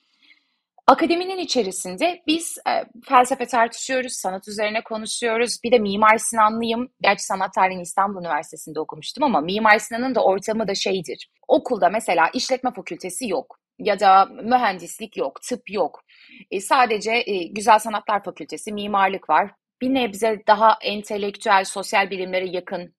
Akademinin 0.88 1.38
içerisinde 1.38 2.22
biz 2.28 2.58
e, 2.70 2.72
felsefe 3.06 3.46
tartışıyoruz, 3.46 4.14
sanat 4.14 4.48
üzerine 4.48 4.84
konuşuyoruz. 4.84 5.58
Bir 5.64 5.72
de 5.72 5.80
Mimar 5.80 6.18
Sinanlıyım. 6.18 6.90
Gerçi 7.02 7.24
sanat 7.24 7.54
tarihini 7.54 7.82
İstanbul 7.82 8.20
Üniversitesi'nde 8.20 8.80
okumuştum 8.80 9.24
ama 9.24 9.42
Mimar 9.42 9.80
Sinan'ın 9.80 10.16
da 10.16 10.24
ortamı 10.24 10.68
da 10.68 10.76
şeydir. 10.76 11.30
Okulda 11.48 11.90
mesela 11.90 12.30
işletme 12.34 12.74
fakültesi 12.74 13.28
yok 13.28 13.60
ya 13.80 14.00
da 14.00 14.26
mühendislik 14.26 15.18
yok, 15.18 15.42
tıp 15.42 15.72
yok. 15.72 16.04
E, 16.52 16.62
sadece 16.62 17.12
e, 17.12 17.44
Güzel 17.44 17.80
Sanatlar 17.80 18.24
Fakültesi, 18.24 18.74
mimarlık 18.74 19.30
var. 19.30 19.52
Bir 19.82 19.94
nebze 19.94 20.44
daha 20.48 20.78
entelektüel, 20.82 21.64
sosyal 21.64 22.10
bilimlere 22.10 22.50
yakın 22.50 22.96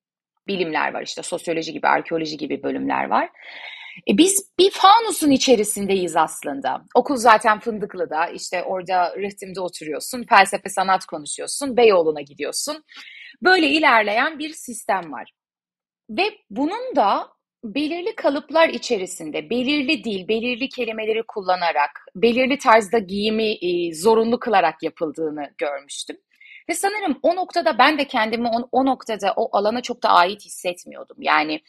bilimler 0.47 0.95
var. 0.95 1.03
İşte 1.03 1.23
sosyoloji 1.23 1.73
gibi, 1.73 1.89
arkeoloji 1.89 2.37
gibi 2.37 2.63
bölümler 2.63 3.05
var. 3.05 3.29
E 4.11 4.19
biz 4.19 4.53
bir 4.59 4.71
fanusun 4.71 5.31
içerisindeyiz 5.31 6.17
aslında. 6.17 6.85
Okul 6.95 7.17
zaten 7.17 7.61
Fındıklı'da. 7.61 8.27
İşte 8.27 8.63
orada 8.63 9.17
rıhtımda 9.17 9.63
oturuyorsun. 9.63 10.25
Felsefe 10.29 10.69
sanat 10.69 11.07
konuşuyorsun. 11.07 11.77
Beyoğlu'na 11.77 12.21
gidiyorsun. 12.21 12.85
Böyle 13.43 13.69
ilerleyen 13.69 14.39
bir 14.39 14.51
sistem 14.51 15.13
var. 15.13 15.33
Ve 16.11 16.23
bunun 16.51 16.97
da 16.97 17.29
belirli 17.65 18.15
kalıplar 18.17 18.69
içerisinde 18.69 19.51
belirli 19.51 20.05
dil, 20.05 20.29
belirli 20.29 20.69
kelimeleri 20.69 21.23
kullanarak, 21.29 21.91
belirli 22.15 22.59
tarzda 22.59 22.99
giyimi 22.99 23.53
e, 23.53 23.95
zorunlu 23.95 24.39
kılarak 24.39 24.83
yapıldığını 24.83 25.51
görmüştüm. 25.59 26.17
Ve 26.69 26.75
sanırım 26.75 27.19
o 27.23 27.37
noktada 27.37 27.79
ben 27.79 27.99
de 27.99 28.07
kendimi 28.07 28.49
o, 28.49 28.69
o 28.73 28.87
noktada 28.87 29.33
o 29.37 29.57
alana 29.57 29.81
çok 29.83 30.03
da 30.03 30.09
ait 30.09 30.45
hissetmiyordum. 30.45 31.17
Yani 31.21 31.61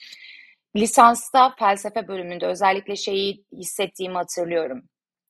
lisansta 0.75 1.55
felsefe 1.59 2.07
bölümünde 2.07 2.45
özellikle 2.47 2.95
şeyi 2.95 3.45
hissettiğimi 3.57 4.15
hatırlıyorum. 4.15 4.83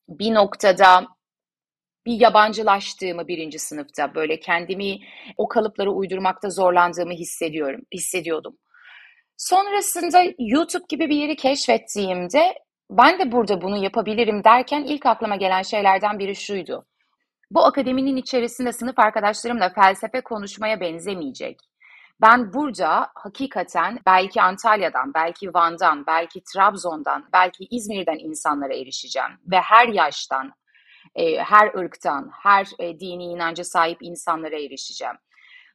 Bir 0.08 0.34
noktada 0.34 1.06
bir 2.06 2.20
yabancılaştığımı 2.20 3.28
birinci 3.28 3.58
sınıfta 3.58 4.14
böyle 4.14 4.40
kendimi 4.40 4.98
o 5.36 5.48
kalıplara 5.48 5.90
uydurmakta 5.90 6.50
zorlandığımı 6.50 7.12
hissediyorum, 7.12 7.80
hissediyordum. 7.94 8.58
Sonrasında 9.36 10.22
YouTube 10.38 10.84
gibi 10.88 11.08
bir 11.08 11.16
yeri 11.16 11.36
keşfettiğimde 11.36 12.54
ben 12.90 13.18
de 13.18 13.32
burada 13.32 13.62
bunu 13.62 13.84
yapabilirim 13.84 14.44
derken 14.44 14.84
ilk 14.84 15.06
aklıma 15.06 15.36
gelen 15.36 15.62
şeylerden 15.62 16.18
biri 16.18 16.36
şuydu. 16.36 16.86
Bu 17.50 17.64
akademinin 17.64 18.16
içerisinde 18.16 18.72
sınıf 18.72 18.98
arkadaşlarımla 18.98 19.72
felsefe 19.74 20.20
konuşmaya 20.20 20.80
benzemeyecek. 20.80 21.60
Ben 22.20 22.52
burada 22.52 23.10
hakikaten 23.14 23.98
belki 24.06 24.42
Antalya'dan, 24.42 25.14
belki 25.14 25.54
Van'dan, 25.54 26.06
belki 26.06 26.42
Trabzon'dan, 26.54 27.28
belki 27.32 27.64
İzmir'den 27.70 28.18
insanlara 28.18 28.74
erişeceğim. 28.74 29.30
Ve 29.50 29.60
her 29.60 29.88
yaştan, 29.88 30.52
e, 31.14 31.38
her 31.38 31.74
ırktan, 31.74 32.30
her 32.42 32.66
e, 32.78 33.00
dini 33.00 33.24
inanca 33.24 33.64
sahip 33.64 33.98
insanlara 34.00 34.56
erişeceğim. 34.56 35.14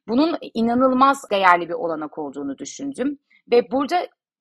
Bunun 0.07 0.37
inanılmaz 0.53 1.29
değerli 1.31 1.69
bir 1.69 1.73
olanak 1.73 2.17
olduğunu 2.17 2.57
düşündüm. 2.57 3.19
Ve 3.51 3.71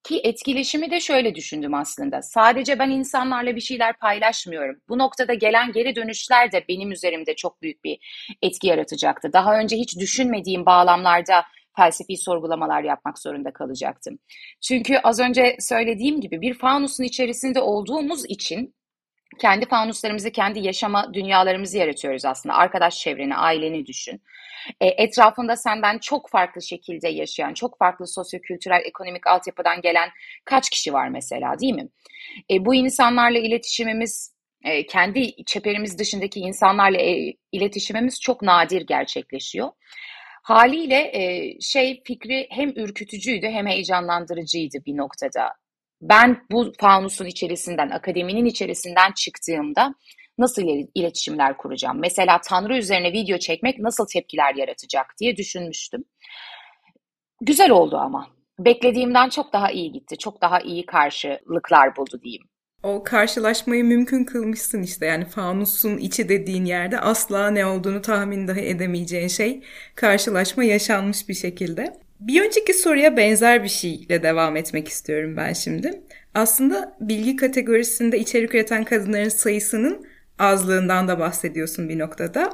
buradaki 0.05 0.29
etkileşimi 0.29 0.91
de 0.91 1.01
şöyle 1.01 1.35
düşündüm 1.35 1.75
aslında. 1.75 2.23
Sadece 2.23 2.79
ben 2.79 2.91
insanlarla 2.91 3.57
bir 3.57 3.61
şeyler 3.61 3.97
paylaşmıyorum. 3.99 4.77
Bu 4.89 4.99
noktada 4.99 5.35
gelen 5.35 5.73
geri 5.73 5.97
dönüşler 5.97 6.53
de 6.53 6.65
benim 6.69 6.93
üzerimde 6.93 7.37
çok 7.37 7.63
büyük 7.63 7.85
bir 7.85 7.99
etki 8.43 8.67
yaratacaktı. 8.67 9.33
Daha 9.33 9.59
önce 9.59 9.77
hiç 9.77 9.99
düşünmediğim 9.99 10.67
bağlamlarda 10.67 11.45
felsefi 11.77 12.17
sorgulamalar 12.17 12.83
yapmak 12.83 13.19
zorunda 13.19 13.53
kalacaktım. 13.53 14.19
Çünkü 14.61 14.99
az 14.99 15.21
önce 15.21 15.57
söylediğim 15.61 16.21
gibi 16.21 16.41
bir 16.41 16.55
fanusun 16.55 17.05
içerisinde 17.05 17.61
olduğumuz 17.61 18.25
için 18.29 18.75
kendi 19.41 19.67
fanuslarımızı, 19.69 20.31
kendi 20.31 20.59
yaşama 20.59 21.15
dünyalarımızı 21.15 21.79
yaratıyoruz 21.79 22.25
aslında. 22.25 22.55
Arkadaş 22.55 22.99
çevreni, 22.99 23.37
aileni 23.37 23.87
düşün. 23.87 24.23
E, 24.81 24.87
etrafında 24.87 25.57
senden 25.57 25.99
çok 25.99 26.31
farklı 26.31 26.63
şekilde 26.63 27.09
yaşayan, 27.09 27.55
çok 27.55 27.79
farklı 27.79 28.07
sosyokültürel, 28.07 28.83
ekonomik 28.85 29.27
altyapıdan 29.27 29.81
gelen 29.81 30.09
kaç 30.45 30.71
kişi 30.71 30.93
var 30.93 31.09
mesela 31.09 31.59
değil 31.59 31.75
mi? 31.75 31.89
E, 32.51 32.65
bu 32.65 32.75
insanlarla 32.75 33.39
iletişimimiz, 33.39 34.35
e, 34.65 34.87
kendi 34.87 35.45
çeperimiz 35.45 35.99
dışındaki 35.99 36.41
insanlarla 36.41 36.99
e, 36.99 37.35
iletişimimiz 37.53 38.21
çok 38.21 38.43
nadir 38.43 38.87
gerçekleşiyor. 38.87 39.69
Haliyle 40.43 41.11
e, 41.15 41.53
şey 41.61 42.03
fikri 42.05 42.47
hem 42.51 42.71
ürkütücüydü 42.71 43.47
hem 43.47 43.67
heyecanlandırıcıydı 43.67 44.79
bir 44.87 44.97
noktada. 44.97 45.55
Ben 46.01 46.43
bu 46.51 46.73
fanusun 46.81 47.27
içerisinden, 47.27 47.91
akademinin 47.91 48.45
içerisinden 48.45 49.13
çıktığımda 49.13 49.95
nasıl 50.39 50.63
iletişimler 50.95 51.57
kuracağım? 51.57 51.99
Mesela 52.01 52.41
Tanrı 52.49 52.77
üzerine 52.79 53.13
video 53.13 53.39
çekmek 53.39 53.79
nasıl 53.79 54.07
tepkiler 54.13 54.55
yaratacak 54.55 55.15
diye 55.21 55.37
düşünmüştüm. 55.37 56.05
Güzel 57.41 57.71
oldu 57.71 57.97
ama. 57.97 58.27
Beklediğimden 58.59 59.29
çok 59.29 59.53
daha 59.53 59.71
iyi 59.71 59.93
gitti. 59.93 60.19
Çok 60.19 60.41
daha 60.43 60.61
iyi 60.61 60.87
karşılıklar 60.87 61.97
buldu 61.97 62.21
diyeyim. 62.23 62.43
O 62.83 63.03
karşılaşmayı 63.03 63.85
mümkün 63.85 64.25
kılmışsın 64.25 64.83
işte 64.83 65.07
yani 65.07 65.25
fanusun 65.25 65.99
içi 65.99 66.29
dediğin 66.29 66.65
yerde 66.65 67.01
asla 67.01 67.51
ne 67.51 67.67
olduğunu 67.67 68.03
tahmin 68.03 68.49
dahi 68.49 68.61
edemeyeceğin 68.61 69.29
şey 69.29 69.63
karşılaşma 69.95 70.65
yaşanmış 70.65 71.29
bir 71.29 71.35
şekilde. 71.35 72.08
Bir 72.21 72.43
önceki 72.47 72.75
soruya 72.75 73.17
benzer 73.17 73.65
bir 73.65 73.69
şeyle 73.69 74.23
devam 74.23 74.57
etmek 74.57 74.89
istiyorum 74.89 75.37
ben 75.37 75.53
şimdi. 75.53 76.03
Aslında 76.35 76.97
bilgi 77.01 77.37
kategorisinde 77.37 78.19
içerik 78.19 78.55
üreten 78.55 78.85
kadınların 78.85 79.29
sayısının 79.29 80.07
azlığından 80.39 81.09
da 81.09 81.19
bahsediyorsun 81.19 81.89
bir 81.89 81.99
noktada. 81.99 82.51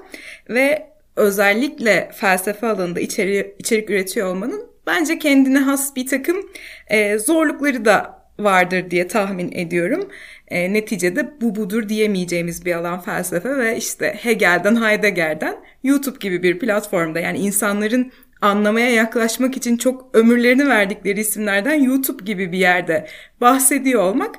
Ve 0.49 0.87
özellikle 1.17 2.11
felsefe 2.15 2.67
alanında 2.67 3.01
içeri, 3.01 3.55
içerik 3.59 3.91
üretiyor 3.91 4.29
olmanın 4.29 4.67
bence 4.87 5.19
kendine 5.19 5.59
has 5.59 5.97
bir 5.97 6.07
takım 6.07 6.51
e, 6.89 7.19
zorlukları 7.19 7.85
da 7.85 8.25
vardır 8.39 8.91
diye 8.91 9.09
tahmin 9.09 9.53
ediyorum. 9.53 10.09
E, 10.49 10.73
neticede 10.73 11.41
bu 11.41 11.55
budur 11.55 11.89
diyemeyeceğimiz 11.89 12.67
bir 12.67 12.75
alan 12.75 13.01
felsefe 13.01 13.57
ve 13.57 13.77
işte 13.77 14.19
Hegel'den 14.23 14.83
Heidegger'den 14.83 15.57
YouTube 15.83 16.17
gibi 16.21 16.43
bir 16.43 16.59
platformda 16.59 17.21
yani 17.21 17.39
insanların 17.39 18.13
anlamaya 18.45 18.91
yaklaşmak 18.91 19.57
için 19.57 19.77
çok 19.77 20.17
ömürlerini 20.17 20.69
verdikleri 20.69 21.21
isimlerden 21.21 21.75
YouTube 21.83 22.25
gibi 22.25 22.53
bir 22.53 22.59
yerde 22.59 23.07
bahsediyor 23.41 24.03
olmak 24.03 24.35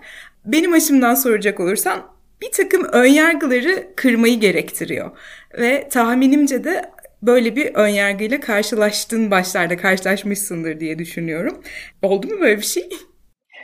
benim 0.45 0.73
açımdan 0.73 1.15
soracak 1.15 1.59
olursan 1.59 2.15
bir 2.41 2.51
takım 2.51 2.83
önyargıları 2.83 3.95
kırmayı 3.95 4.39
gerektiriyor. 4.39 5.11
Ve 5.57 5.89
tahminimce 5.89 6.63
de 6.63 6.91
böyle 7.21 7.55
bir 7.55 7.75
önyargıyla 7.75 8.39
karşılaştığın 8.39 9.31
başlarda 9.31 9.77
karşılaşmışsındır 9.77 10.79
diye 10.79 10.99
düşünüyorum. 10.99 11.63
Oldu 12.01 12.27
mu 12.27 12.41
böyle 12.41 12.57
bir 12.57 12.65
şey? 12.65 12.89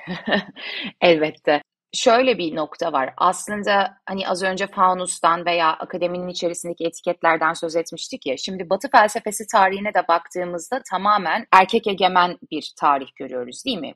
Elbette. 1.01 1.61
Şöyle 1.93 2.37
bir 2.37 2.55
nokta 2.55 2.93
var. 2.93 3.13
Aslında 3.17 3.97
hani 4.05 4.27
az 4.27 4.43
önce 4.43 4.67
Faunus'tan 4.67 5.45
veya 5.45 5.67
akademinin 5.73 6.27
içerisindeki 6.27 6.85
etiketlerden 6.85 7.53
söz 7.53 7.75
etmiştik 7.75 8.25
ya. 8.25 8.37
Şimdi 8.37 8.69
Batı 8.69 8.89
felsefesi 8.89 9.47
tarihine 9.51 9.93
de 9.93 10.07
baktığımızda 10.07 10.81
tamamen 10.91 11.45
erkek 11.51 11.87
egemen 11.87 12.37
bir 12.51 12.73
tarih 12.79 13.07
görüyoruz 13.15 13.65
değil 13.65 13.77
mi? 13.77 13.93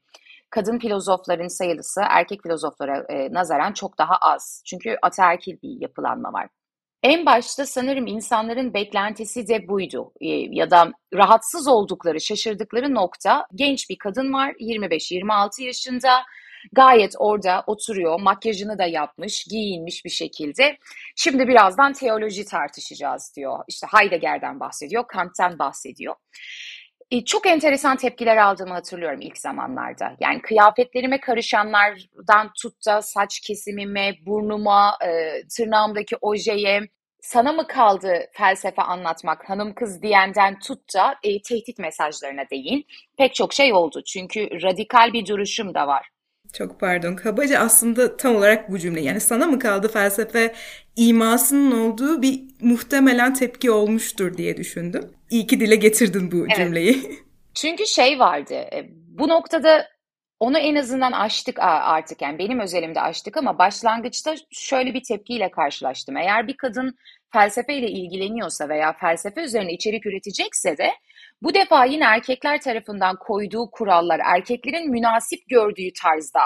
Kadın 0.50 0.80
filozofların 0.80 1.48
sayısı 1.48 2.02
erkek 2.10 2.44
filozoflara 2.44 3.06
e, 3.10 3.34
nazaran 3.34 3.74
çok 3.74 3.98
daha 3.98 4.16
az. 4.16 4.64
Çünkü 4.66 4.98
ataerkil 5.02 5.62
bir 5.64 5.82
yapılanma 5.82 6.34
var. 6.34 6.48
En 7.04 7.26
başta 7.26 7.66
sanırım 7.66 8.08
insanların 8.08 8.74
beklentisi 8.74 9.48
de 9.48 9.68
buydu 9.68 10.12
e, 10.22 10.28
ya 10.30 10.72
da 10.72 10.92
rahatsız 11.14 11.68
oldukları, 11.68 12.22
şaşırdıkları 12.22 12.94
nokta 12.94 13.48
genç 13.56 13.90
bir 13.90 13.98
kadın 13.98 14.34
var 14.34 14.54
25-26 14.60 15.64
yaşında 15.64 16.10
Gayet 16.74 17.14
orada 17.20 17.64
oturuyor, 17.68 18.20
makyajını 18.20 18.78
da 18.78 18.86
yapmış, 18.86 19.44
giyinmiş 19.44 20.06
bir 20.06 20.10
şekilde. 20.10 20.78
Şimdi 21.16 21.48
birazdan 21.48 21.94
teoloji 21.94 22.46
tartışacağız 22.46 23.34
diyor. 23.36 23.60
İşte 23.68 23.88
Heidegger'den 23.94 24.60
bahsediyor, 24.60 25.08
Kant'ten 25.08 25.60
bahsediyor. 25.60 26.16
E, 27.12 27.26
çok 27.26 27.48
enteresan 27.48 27.98
tepkiler 27.98 28.38
aldığımı 28.38 28.74
hatırlıyorum 28.74 29.22
ilk 29.22 29.38
zamanlarda. 29.38 30.16
Yani 30.20 30.42
kıyafetlerime 30.42 31.20
karışanlardan 31.20 32.52
tut 32.62 32.86
da 32.86 33.02
saç 33.02 33.40
kesimime, 33.40 34.14
burnuma, 34.26 34.98
e, 35.06 35.42
tırnağımdaki 35.48 36.16
ojeye, 36.22 36.82
sana 37.22 37.52
mı 37.52 37.68
kaldı 37.68 38.28
felsefe 38.34 38.82
anlatmak 38.82 39.50
hanım 39.50 39.74
kız 39.74 40.02
diyenden 40.02 40.60
tut 40.60 40.96
da 40.96 41.16
e, 41.24 41.42
tehdit 41.42 41.80
mesajlarına 41.80 42.50
değin. 42.52 42.86
Pek 43.18 43.36
çok 43.36 43.54
şey 43.54 43.74
oldu 43.74 44.02
çünkü 44.08 44.50
radikal 44.62 45.14
bir 45.14 45.26
duruşum 45.26 45.74
da 45.74 45.88
var. 45.88 46.10
Çok 46.58 46.80
pardon. 46.80 47.16
Kabaca 47.16 47.60
aslında 47.60 48.18
tam 48.18 48.36
olarak 48.36 48.72
bu 48.72 48.80
cümle. 48.80 49.02
Yani 49.02 49.20
sana 49.20 49.48
mı 49.48 49.60
kaldı 49.60 49.88
felsefe 49.88 50.54
imasının 50.96 51.72
olduğu 51.80 52.22
bir 52.22 52.42
muhtemelen 52.62 53.34
tepki 53.34 53.72
olmuştur 53.72 54.38
diye 54.38 54.58
düşündüm. 54.58 55.12
İyi 55.30 55.48
ki 55.48 55.60
dile 55.60 55.76
getirdin 55.76 56.32
bu 56.32 56.38
evet. 56.38 56.56
cümleyi. 56.56 57.02
Çünkü 57.54 57.86
şey 57.86 58.20
vardı. 58.20 58.54
E, 58.54 58.86
bu 58.90 59.28
noktada 59.28 59.88
onu 60.40 60.58
en 60.58 60.76
azından 60.76 61.12
açtık 61.12 61.60
artık 61.60 62.22
yani 62.22 62.40
benim 62.40 62.60
özelimde 62.60 63.02
açtık 63.02 63.38
ama 63.38 63.58
başlangıçta 63.58 64.36
şöyle 64.52 64.94
bir 64.94 65.04
tepkiyle 65.04 65.52
karşılaştım. 65.52 66.18
Eğer 66.18 66.48
bir 66.48 66.58
kadın 66.58 66.96
felsefeyle 67.34 67.88
ilgileniyorsa 67.88 68.70
veya 68.70 68.94
felsefe 68.94 69.42
üzerine 69.42 69.74
içerik 69.74 70.06
üretecekse 70.06 70.78
de 70.78 70.92
bu 71.46 71.54
defa 71.54 71.86
yine 71.86 72.04
erkekler 72.04 72.62
tarafından 72.62 73.16
koyduğu 73.16 73.72
kurallar, 73.72 74.22
erkeklerin 74.24 74.92
münasip 74.92 75.50
gördüğü 75.50 75.94
tarzda 76.02 76.42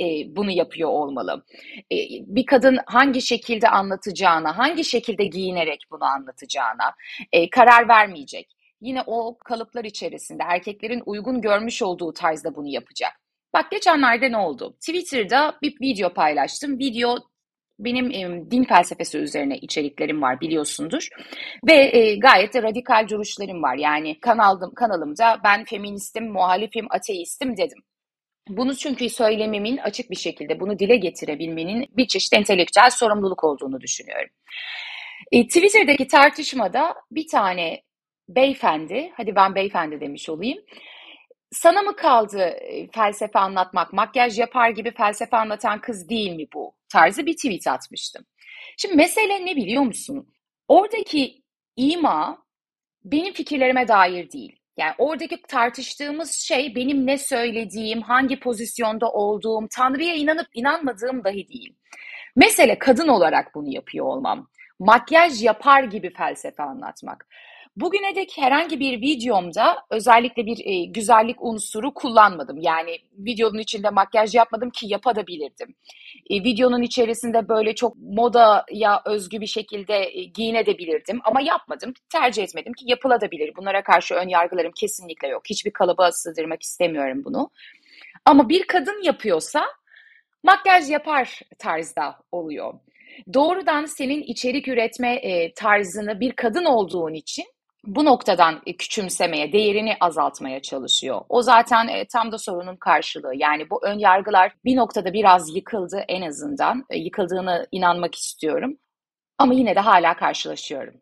e, 0.00 0.04
bunu 0.36 0.50
yapıyor 0.50 0.88
olmalı. 0.88 1.44
E, 1.92 1.96
bir 2.20 2.46
kadın 2.46 2.78
hangi 2.86 3.22
şekilde 3.22 3.68
anlatacağına, 3.68 4.58
hangi 4.58 4.84
şekilde 4.84 5.24
giyinerek 5.24 5.84
bunu 5.90 6.04
anlatacağına 6.04 6.94
e, 7.32 7.50
karar 7.50 7.88
vermeyecek. 7.88 8.50
Yine 8.80 9.02
o 9.06 9.38
kalıplar 9.38 9.84
içerisinde 9.84 10.42
erkeklerin 10.46 11.02
uygun 11.06 11.40
görmüş 11.40 11.82
olduğu 11.82 12.12
tarzda 12.12 12.54
bunu 12.54 12.68
yapacak. 12.68 13.12
Bak 13.54 13.70
geçenlerde 13.70 14.32
ne 14.32 14.36
oldu? 14.36 14.76
Twitter'da 14.80 15.58
bir 15.62 15.74
video 15.80 16.12
paylaştım. 16.12 16.78
Video 16.78 17.16
benim 17.78 18.10
e, 18.10 18.50
din 18.50 18.64
felsefesi 18.64 19.18
üzerine 19.18 19.58
içeriklerim 19.58 20.22
var 20.22 20.40
biliyorsundur. 20.40 21.08
Ve 21.68 21.74
e, 21.74 22.16
gayet 22.16 22.54
de 22.54 22.62
radikal 22.62 23.08
duruşlarım 23.08 23.62
var. 23.62 23.76
Yani 23.76 24.20
kanalım, 24.20 24.74
kanalımda 24.74 25.40
ben 25.44 25.64
feministim, 25.64 26.32
muhalifim, 26.32 26.86
ateistim 26.90 27.56
dedim. 27.56 27.78
Bunu 28.48 28.76
çünkü 28.76 29.08
söylemimin 29.08 29.76
açık 29.76 30.10
bir 30.10 30.16
şekilde 30.16 30.60
bunu 30.60 30.78
dile 30.78 30.96
getirebilmenin 30.96 31.86
bir 31.96 32.06
çeşit 32.06 32.32
entelektüel 32.32 32.90
sorumluluk 32.90 33.44
olduğunu 33.44 33.80
düşünüyorum. 33.80 34.30
E, 35.32 35.46
Twitter'daki 35.46 36.06
tartışmada 36.06 36.94
bir 37.10 37.28
tane 37.28 37.82
beyefendi, 38.28 39.12
hadi 39.16 39.36
ben 39.36 39.54
beyefendi 39.54 40.00
demiş 40.00 40.28
olayım, 40.28 40.58
sana 41.50 41.82
mı 41.82 41.96
kaldı 41.96 42.56
felsefe 42.94 43.38
anlatmak, 43.38 43.92
makyaj 43.92 44.38
yapar 44.38 44.70
gibi 44.70 44.90
felsefe 44.94 45.36
anlatan 45.36 45.80
kız 45.80 46.08
değil 46.08 46.36
mi 46.36 46.46
bu 46.54 46.74
tarzı 46.94 47.26
bir 47.26 47.36
tweet 47.36 47.66
atmıştım. 47.66 48.24
Şimdi 48.76 48.94
mesele 48.94 49.46
ne 49.46 49.56
biliyor 49.56 49.82
musun? 49.82 50.32
Oradaki 50.68 51.42
ima 51.76 52.44
benim 53.04 53.34
fikirlerime 53.34 53.88
dair 53.88 54.32
değil. 54.32 54.56
Yani 54.76 54.94
oradaki 54.98 55.42
tartıştığımız 55.42 56.32
şey 56.32 56.74
benim 56.74 57.06
ne 57.06 57.18
söylediğim, 57.18 58.02
hangi 58.02 58.40
pozisyonda 58.40 59.10
olduğum, 59.10 59.68
Tanrı'ya 59.76 60.14
inanıp 60.14 60.46
inanmadığım 60.54 61.24
dahi 61.24 61.48
değil. 61.48 61.76
Mesele 62.36 62.78
kadın 62.78 63.08
olarak 63.08 63.54
bunu 63.54 63.74
yapıyor 63.74 64.06
olmam. 64.06 64.48
Makyaj 64.78 65.42
yapar 65.42 65.82
gibi 65.82 66.12
felsefe 66.12 66.62
anlatmak. 66.62 67.26
Bugüne 67.76 68.14
dek 68.14 68.32
herhangi 68.36 68.80
bir 68.80 69.00
videomda 69.00 69.76
özellikle 69.90 70.46
bir 70.46 70.58
e, 70.64 70.84
güzellik 70.84 71.36
unsuru 71.40 71.94
kullanmadım. 71.94 72.58
Yani 72.60 72.98
videonun 73.18 73.58
içinde 73.58 73.90
makyaj 73.90 74.34
yapmadım 74.34 74.70
ki 74.70 74.86
yapabilirdim. 74.88 75.74
E, 76.30 76.34
videonun 76.34 76.82
içerisinde 76.82 77.48
böyle 77.48 77.74
çok 77.74 77.96
modaya 77.96 79.02
özgü 79.06 79.40
bir 79.40 79.46
şekilde 79.46 79.94
e, 79.94 80.24
giyinebilirdim 80.24 81.20
ama 81.24 81.40
yapmadım. 81.40 81.94
Tercih 82.12 82.42
etmedim 82.42 82.72
ki 82.72 82.84
yapılabilir. 82.88 83.56
Bunlara 83.56 83.82
karşı 83.82 84.14
ön 84.14 84.28
yargılarım 84.28 84.72
kesinlikle 84.72 85.28
yok. 85.28 85.42
Hiçbir 85.50 85.70
kalıba 85.70 86.12
sığdırmak 86.12 86.62
istemiyorum 86.62 87.22
bunu. 87.24 87.50
Ama 88.24 88.48
bir 88.48 88.66
kadın 88.66 89.02
yapıyorsa 89.02 89.64
makyaj 90.42 90.90
yapar 90.90 91.40
tarzda 91.58 92.18
oluyor 92.32 92.74
doğrudan 93.34 93.84
senin 93.84 94.22
içerik 94.22 94.68
üretme 94.68 95.14
e, 95.14 95.54
tarzını 95.54 96.20
bir 96.20 96.32
kadın 96.32 96.64
olduğun 96.64 97.14
için 97.14 97.44
bu 97.86 98.04
noktadan 98.04 98.62
e, 98.66 98.76
küçümsemeye, 98.76 99.52
değerini 99.52 99.96
azaltmaya 100.00 100.62
çalışıyor. 100.62 101.20
O 101.28 101.42
zaten 101.42 101.88
e, 101.88 102.04
tam 102.04 102.32
da 102.32 102.38
sorunun 102.38 102.76
karşılığı. 102.76 103.34
Yani 103.34 103.70
bu 103.70 103.86
ön 103.86 103.98
yargılar 103.98 104.52
bir 104.64 104.76
noktada 104.76 105.12
biraz 105.12 105.56
yıkıldı 105.56 106.04
en 106.08 106.22
azından. 106.22 106.84
E, 106.90 106.98
yıkıldığını 106.98 107.66
inanmak 107.72 108.14
istiyorum. 108.14 108.76
Ama 109.38 109.54
yine 109.54 109.74
de 109.74 109.80
hala 109.80 110.16
karşılaşıyorum. 110.16 110.94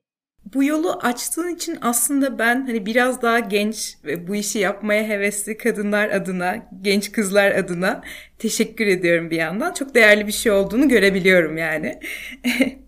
Bu 0.55 0.65
yolu 0.65 0.93
açtığın 0.93 1.55
için 1.55 1.79
aslında 1.83 2.39
ben 2.39 2.67
hani 2.67 2.87
biraz 2.87 3.23
daha 3.23 3.39
genç 3.39 3.97
ve 4.05 4.29
bu 4.29 4.35
işi 4.35 4.59
yapmaya 4.59 5.09
hevesli 5.09 5.57
kadınlar 5.57 6.11
adına, 6.11 6.57
genç 6.81 7.13
kızlar 7.13 7.51
adına 7.51 8.03
teşekkür 8.39 8.87
ediyorum 8.87 9.31
bir 9.31 9.37
yandan. 9.37 9.73
Çok 9.73 9.95
değerli 9.95 10.27
bir 10.27 10.33
şey 10.33 10.53
olduğunu 10.53 10.89
görebiliyorum 10.89 11.59
yani. 11.59 12.01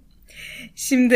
Şimdi 0.74 1.14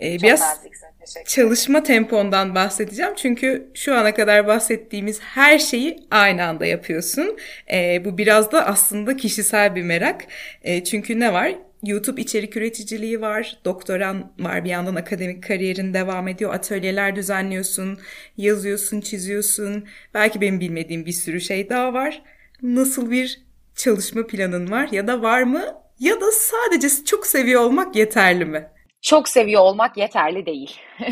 e, 0.00 0.22
biraz 0.22 0.40
naziksin 0.40 0.87
çalışma 1.26 1.82
tempondan 1.82 2.54
bahsedeceğim. 2.54 3.12
Çünkü 3.16 3.70
şu 3.74 3.94
ana 3.94 4.14
kadar 4.14 4.46
bahsettiğimiz 4.46 5.20
her 5.20 5.58
şeyi 5.58 5.96
aynı 6.10 6.44
anda 6.44 6.66
yapıyorsun. 6.66 7.38
E, 7.72 8.04
bu 8.04 8.18
biraz 8.18 8.52
da 8.52 8.66
aslında 8.66 9.16
kişisel 9.16 9.74
bir 9.74 9.82
merak. 9.82 10.24
E, 10.62 10.84
çünkü 10.84 11.20
ne 11.20 11.32
var? 11.32 11.54
YouTube 11.82 12.20
içerik 12.20 12.56
üreticiliği 12.56 13.20
var, 13.20 13.58
doktoran 13.64 14.32
var 14.38 14.64
bir 14.64 14.70
yandan 14.70 14.94
akademik 14.94 15.42
kariyerin 15.44 15.94
devam 15.94 16.28
ediyor, 16.28 16.54
atölyeler 16.54 17.16
düzenliyorsun, 17.16 17.98
yazıyorsun, 18.36 19.00
çiziyorsun. 19.00 19.84
Belki 20.14 20.40
benim 20.40 20.60
bilmediğim 20.60 21.06
bir 21.06 21.12
sürü 21.12 21.40
şey 21.40 21.68
daha 21.70 21.92
var. 21.92 22.22
Nasıl 22.62 23.10
bir 23.10 23.42
çalışma 23.74 24.26
planın 24.26 24.70
var 24.70 24.88
ya 24.92 25.06
da 25.06 25.22
var 25.22 25.42
mı? 25.42 25.64
Ya 25.98 26.20
da 26.20 26.32
sadece 26.32 27.04
çok 27.04 27.26
seviyor 27.26 27.60
olmak 27.60 27.96
yeterli 27.96 28.44
mi? 28.44 28.68
Çok 29.02 29.28
seviyor 29.28 29.62
olmak 29.62 29.96
yeterli 29.96 30.46
değil. 30.46 30.80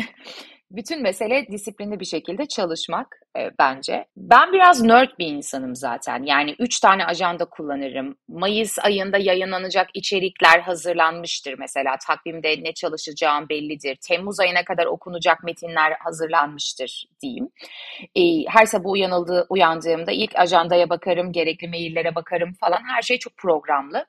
Bütün 0.71 1.01
mesele 1.01 1.47
disiplinli 1.51 1.99
bir 1.99 2.05
şekilde 2.05 2.45
çalışmak 2.45 3.07
e, 3.37 3.51
bence. 3.59 4.05
Ben 4.17 4.53
biraz 4.53 4.81
nerd 4.81 5.09
bir 5.19 5.27
insanım 5.27 5.75
zaten. 5.75 6.23
Yani 6.23 6.55
üç 6.59 6.79
tane 6.79 7.05
ajanda 7.05 7.45
kullanırım. 7.45 8.17
Mayıs 8.27 8.79
ayında 8.79 9.17
yayınlanacak 9.17 9.87
içerikler 9.93 10.59
hazırlanmıştır 10.59 11.55
mesela. 11.59 11.95
Takvimde 12.07 12.63
ne 12.63 12.73
çalışacağım 12.73 13.49
bellidir. 13.49 13.97
Temmuz 14.07 14.39
ayına 14.39 14.63
kadar 14.65 14.85
okunacak 14.85 15.43
metinler 15.43 15.93
hazırlanmıştır 15.99 17.05
diyeyim. 17.21 17.49
E, 18.15 18.21
her 18.47 18.65
sabah 18.65 18.89
uyanıldığı, 18.89 19.45
uyandığımda 19.49 20.11
ilk 20.11 20.35
ajandaya 20.35 20.89
bakarım, 20.89 21.31
gerekli 21.31 21.67
maillere 21.67 22.15
bakarım 22.15 22.53
falan. 22.53 22.81
Her 22.95 23.01
şey 23.01 23.19
çok 23.19 23.37
programlı. 23.37 24.05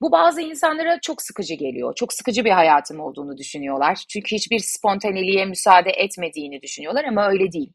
Bu 0.00 0.12
bazı 0.12 0.40
insanlara 0.40 1.00
çok 1.00 1.22
sıkıcı 1.22 1.54
geliyor. 1.54 1.94
Çok 1.94 2.12
sıkıcı 2.12 2.44
bir 2.44 2.50
hayatım 2.50 3.00
olduğunu 3.00 3.36
düşünüyorlar. 3.38 4.04
Çünkü 4.08 4.36
hiçbir 4.36 4.58
spontaneliğe 4.58 5.44
müsaade 5.44 5.90
etmediğini 5.90 6.62
düşünüyorlar 6.62 7.04
ama 7.04 7.28
öyle 7.28 7.52
değil. 7.52 7.72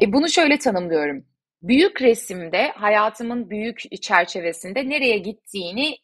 E, 0.00 0.12
bunu 0.12 0.28
şöyle 0.28 0.58
tanımlıyorum. 0.58 1.24
Büyük 1.62 2.02
resimde 2.02 2.68
hayatımın 2.68 3.50
büyük 3.50 4.02
çerçevesinde 4.02 4.88
nereye 4.88 5.18
gittiğini 5.18 5.98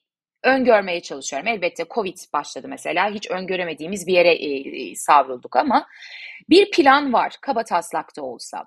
öngörmeye 0.45 1.03
çalışıyorum. 1.03 1.49
Elbette 1.49 1.85
Covid 1.91 2.17
başladı 2.33 2.69
mesela. 2.69 3.11
Hiç 3.11 3.31
öngöremediğimiz 3.31 4.07
bir 4.07 4.13
yere 4.13 4.35
e, 4.35 4.91
e 4.91 4.95
savrulduk 4.95 5.57
ama 5.57 5.87
bir 6.51 6.71
plan 6.71 7.13
var 7.13 7.37
kaba 7.43 7.65
taslakta 7.65 8.23
olsa. 8.23 8.65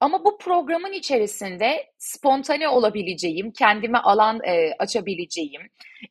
Ama 0.00 0.24
bu 0.24 0.38
programın 0.38 0.92
içerisinde 0.92 1.86
spontane 1.98 2.68
olabileceğim, 2.68 3.50
kendime 3.50 3.98
alan 3.98 4.40
e, 4.44 4.72
açabileceğim, 4.78 5.62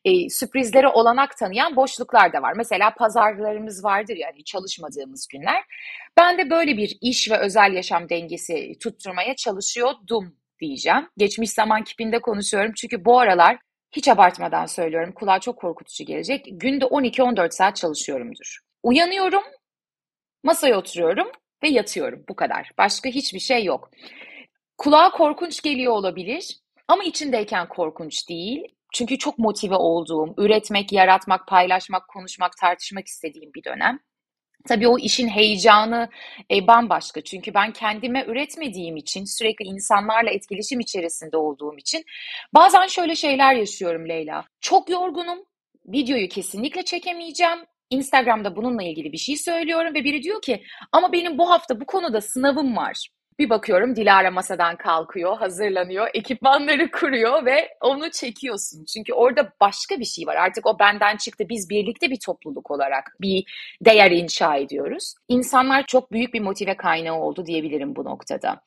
e, 0.04 0.30
sürprizlere 0.30 0.88
olanak 0.88 1.36
tanıyan 1.36 1.76
boşluklar 1.76 2.32
da 2.32 2.42
var. 2.42 2.52
Mesela 2.56 2.94
pazarlarımız 2.94 3.84
vardır 3.84 4.16
yani 4.16 4.44
çalışmadığımız 4.44 5.28
günler. 5.32 5.64
Ben 6.18 6.38
de 6.38 6.50
böyle 6.50 6.76
bir 6.76 6.98
iş 7.00 7.30
ve 7.30 7.38
özel 7.38 7.72
yaşam 7.72 8.08
dengesi 8.08 8.78
tutturmaya 8.80 9.36
çalışıyordum 9.36 10.36
diyeceğim. 10.60 11.08
Geçmiş 11.16 11.50
zaman 11.50 11.84
kipinde 11.84 12.20
konuşuyorum 12.20 12.72
çünkü 12.76 13.04
bu 13.04 13.20
aralar 13.20 13.58
hiç 13.92 14.08
abartmadan 14.08 14.66
söylüyorum 14.66 15.12
kulağa 15.12 15.40
çok 15.40 15.58
korkutucu 15.58 16.04
gelecek. 16.04 16.46
Günde 16.52 16.84
12-14 16.84 17.50
saat 17.50 17.76
çalışıyorumdur. 17.76 18.58
Uyanıyorum, 18.82 19.42
masaya 20.42 20.78
oturuyorum, 20.78 21.28
ve 21.62 21.68
yatıyorum. 21.68 22.24
Bu 22.28 22.36
kadar. 22.36 22.70
Başka 22.78 23.08
hiçbir 23.08 23.40
şey 23.40 23.64
yok. 23.64 23.90
Kulağa 24.78 25.10
korkunç 25.10 25.62
geliyor 25.62 25.92
olabilir. 25.92 26.60
Ama 26.88 27.04
içindeyken 27.04 27.68
korkunç 27.68 28.28
değil. 28.28 28.76
Çünkü 28.94 29.18
çok 29.18 29.38
motive 29.38 29.74
olduğum, 29.74 30.34
üretmek, 30.38 30.92
yaratmak, 30.92 31.48
paylaşmak, 31.48 32.08
konuşmak, 32.08 32.56
tartışmak 32.56 33.06
istediğim 33.06 33.54
bir 33.54 33.64
dönem. 33.64 33.98
Tabii 34.68 34.88
o 34.88 34.98
işin 34.98 35.28
heyecanı 35.28 36.08
e, 36.50 36.66
bambaşka. 36.66 37.20
Çünkü 37.20 37.54
ben 37.54 37.72
kendime 37.72 38.24
üretmediğim 38.26 38.96
için, 38.96 39.24
sürekli 39.24 39.64
insanlarla 39.64 40.30
etkileşim 40.30 40.80
içerisinde 40.80 41.36
olduğum 41.36 41.76
için 41.76 42.04
bazen 42.54 42.86
şöyle 42.86 43.14
şeyler 43.14 43.54
yaşıyorum 43.54 44.08
Leyla. 44.08 44.44
Çok 44.60 44.90
yorgunum, 44.90 45.38
videoyu 45.86 46.28
kesinlikle 46.28 46.84
çekemeyeceğim. 46.84 47.58
Instagram'da 47.90 48.56
bununla 48.56 48.82
ilgili 48.82 49.12
bir 49.12 49.18
şey 49.18 49.36
söylüyorum 49.36 49.94
ve 49.94 50.04
biri 50.04 50.22
diyor 50.22 50.42
ki 50.42 50.62
ama 50.92 51.12
benim 51.12 51.38
bu 51.38 51.50
hafta 51.50 51.80
bu 51.80 51.86
konuda 51.86 52.20
sınavım 52.20 52.76
var. 52.76 53.08
Bir 53.38 53.50
bakıyorum 53.50 53.96
Dilara 53.96 54.30
masadan 54.30 54.76
kalkıyor, 54.76 55.38
hazırlanıyor, 55.38 56.08
ekipmanları 56.14 56.90
kuruyor 57.00 57.46
ve 57.46 57.68
onu 57.80 58.10
çekiyorsun. 58.10 58.84
Çünkü 58.84 59.12
orada 59.12 59.52
başka 59.60 60.00
bir 60.00 60.04
şey 60.04 60.26
var. 60.26 60.36
Artık 60.36 60.66
o 60.66 60.78
benden 60.78 61.16
çıktı. 61.16 61.44
Biz 61.48 61.70
birlikte 61.70 62.10
bir 62.10 62.18
topluluk 62.26 62.70
olarak 62.70 63.16
bir 63.20 63.44
değer 63.80 64.10
inşa 64.10 64.56
ediyoruz. 64.56 65.14
İnsanlar 65.28 65.86
çok 65.86 66.12
büyük 66.12 66.34
bir 66.34 66.40
motive 66.40 66.76
kaynağı 66.76 67.20
oldu 67.20 67.46
diyebilirim 67.46 67.96
bu 67.96 68.04
noktada. 68.04 68.60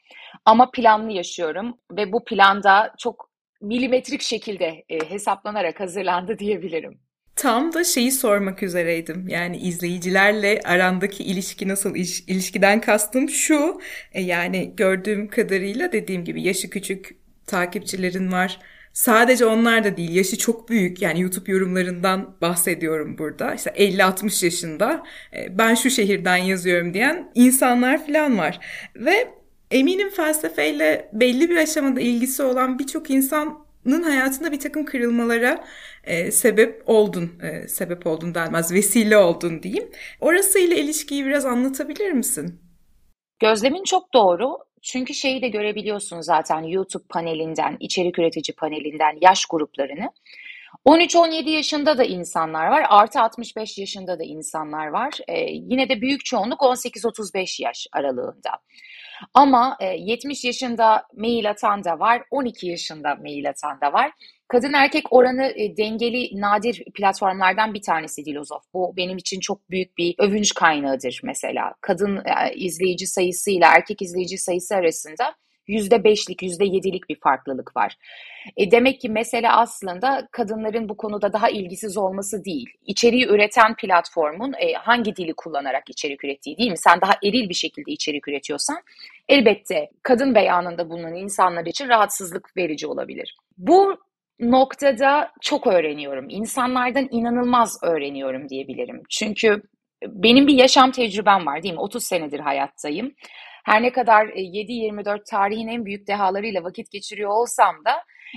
Ama 0.45 0.71
planlı 0.71 1.11
yaşıyorum 1.11 1.77
ve 1.91 2.11
bu 2.11 2.25
planda 2.25 2.93
çok 2.97 3.29
milimetrik 3.61 4.21
şekilde 4.21 4.85
e, 4.89 5.09
hesaplanarak 5.09 5.79
hazırlandı 5.79 6.37
diyebilirim. 6.39 7.08
Tam 7.39 7.73
da 7.73 7.83
şeyi 7.83 8.11
sormak 8.11 8.63
üzereydim. 8.63 9.27
Yani 9.27 9.57
izleyicilerle 9.57 10.61
arandaki 10.65 11.23
ilişki 11.23 11.67
nasıl? 11.67 11.95
İş, 11.95 12.23
ilişkiden 12.27 12.81
kastım 12.81 13.29
şu. 13.29 13.81
E, 14.11 14.21
yani 14.21 14.73
gördüğüm 14.77 15.27
kadarıyla 15.27 15.91
dediğim 15.91 16.25
gibi 16.25 16.43
yaşı 16.43 16.69
küçük 16.69 17.15
takipçilerin 17.45 18.31
var. 18.31 18.59
Sadece 18.93 19.45
onlar 19.45 19.83
da 19.83 19.97
değil, 19.97 20.15
yaşı 20.15 20.37
çok 20.37 20.69
büyük. 20.69 21.01
Yani 21.01 21.21
YouTube 21.21 21.51
yorumlarından 21.51 22.35
bahsediyorum 22.41 23.17
burada. 23.17 23.53
İşte 23.53 23.69
50-60 23.69 24.45
yaşında 24.45 25.03
e, 25.33 25.57
ben 25.57 25.75
şu 25.75 25.89
şehirden 25.89 26.37
yazıyorum 26.37 26.93
diyen 26.93 27.31
insanlar 27.35 28.05
falan 28.07 28.37
var. 28.37 28.59
Ve 28.95 29.27
eminim 29.71 30.09
felsefeyle 30.09 31.09
belli 31.13 31.49
bir 31.49 31.57
aşamada 31.57 32.01
ilgisi 32.01 32.43
olan 32.43 32.79
birçok 32.79 33.09
insanın 33.09 34.03
hayatında 34.03 34.51
bir 34.51 34.59
takım 34.59 34.85
kırılmalara 34.85 35.63
e, 36.09 36.31
sebep 36.31 36.83
oldun, 36.85 37.31
e, 37.41 37.67
sebep 37.67 38.07
oldun 38.07 38.35
denmez, 38.35 38.73
vesile 38.73 39.17
oldun 39.17 39.63
diyeyim. 39.63 39.91
Orası 40.21 40.59
ile 40.59 40.77
ilişkiyi 40.77 41.25
biraz 41.25 41.45
anlatabilir 41.45 42.11
misin? 42.11 42.61
Gözlemin 43.39 43.83
çok 43.83 44.13
doğru. 44.13 44.57
Çünkü 44.81 45.13
şeyi 45.13 45.41
de 45.41 45.47
görebiliyorsun 45.47 46.21
zaten 46.21 46.61
YouTube 46.61 47.03
panelinden, 47.09 47.77
içerik 47.79 48.19
üretici 48.19 48.55
panelinden 48.55 49.17
yaş 49.21 49.45
gruplarını. 49.45 50.11
13-17 50.85 51.49
yaşında 51.49 51.97
da 51.97 52.03
insanlar 52.03 52.67
var, 52.67 52.85
artı 52.89 53.19
65 53.19 53.77
yaşında 53.77 54.19
da 54.19 54.23
insanlar 54.23 54.87
var. 54.87 55.13
Ee, 55.27 55.39
yine 55.51 55.89
de 55.89 56.01
büyük 56.01 56.25
çoğunluk 56.25 56.59
18-35 56.59 57.63
yaş 57.63 57.87
aralığında. 57.91 58.49
Ama 59.33 59.77
e, 59.79 59.85
70 59.85 60.43
yaşında 60.45 61.03
mail 61.13 61.49
atan 61.49 61.83
da 61.83 61.99
var, 61.99 62.23
12 62.31 62.67
yaşında 62.67 63.15
mail 63.15 63.49
atan 63.49 63.81
da 63.81 63.93
var. 63.93 64.11
Kadın 64.49 64.73
erkek 64.73 65.13
oranı 65.13 65.53
e, 65.55 65.77
dengeli 65.77 66.41
nadir 66.41 66.83
platformlardan 66.93 67.73
bir 67.73 67.81
tanesi 67.81 68.25
Dilozof. 68.25 68.63
Bu 68.73 68.93
benim 68.97 69.17
için 69.17 69.39
çok 69.39 69.69
büyük 69.69 69.97
bir 69.97 70.15
övünç 70.19 70.53
kaynağıdır 70.53 71.21
mesela. 71.23 71.73
Kadın 71.81 72.17
e, 72.17 72.53
izleyici 72.55 73.07
sayısı 73.07 73.51
ile 73.51 73.65
erkek 73.65 74.01
izleyici 74.01 74.37
sayısı 74.37 74.75
arasında 74.75 75.35
yüzde 75.67 76.03
beşlik, 76.03 76.43
yüzde 76.43 76.65
yedilik 76.65 77.09
bir 77.09 77.19
farklılık 77.19 77.77
var. 77.77 77.97
E 78.57 78.71
demek 78.71 79.01
ki 79.01 79.09
mesele 79.09 79.49
aslında 79.49 80.27
kadınların 80.31 80.89
bu 80.89 80.97
konuda 80.97 81.33
daha 81.33 81.49
ilgisiz 81.49 81.97
olması 81.97 82.45
değil. 82.45 82.69
İçeriği 82.85 83.27
üreten 83.27 83.75
platformun 83.75 84.53
e, 84.53 84.73
hangi 84.73 85.15
dili 85.15 85.33
kullanarak 85.33 85.89
içerik 85.89 86.23
ürettiği 86.25 86.57
değil 86.57 86.71
mi? 86.71 86.77
Sen 86.77 87.01
daha 87.01 87.13
eril 87.23 87.49
bir 87.49 87.53
şekilde 87.53 87.91
içerik 87.91 88.27
üretiyorsan 88.27 88.77
elbette 89.27 89.89
kadın 90.03 90.35
beyanında 90.35 90.89
bulunan 90.89 91.15
insanlar 91.15 91.65
için 91.65 91.89
rahatsızlık 91.89 92.57
verici 92.57 92.87
olabilir. 92.87 93.37
Bu 93.57 94.08
noktada 94.39 95.31
çok 95.41 95.67
öğreniyorum. 95.67 96.25
İnsanlardan 96.29 97.07
inanılmaz 97.11 97.79
öğreniyorum 97.83 98.49
diyebilirim. 98.49 99.03
Çünkü 99.09 99.61
benim 100.07 100.47
bir 100.47 100.53
yaşam 100.53 100.91
tecrübem 100.91 101.45
var 101.45 101.63
değil 101.63 101.73
mi? 101.73 101.79
30 101.79 102.03
senedir 102.03 102.39
hayattayım. 102.39 103.13
Her 103.65 103.83
ne 103.83 103.91
kadar 103.91 104.25
7-24 104.25 105.19
e, 105.19 105.23
tarihin 105.31 105.67
en 105.67 105.85
büyük 105.85 106.07
dehalarıyla 106.07 106.63
vakit 106.63 106.91
geçiriyor 106.91 107.29
olsam 107.29 107.75
da 107.85 107.91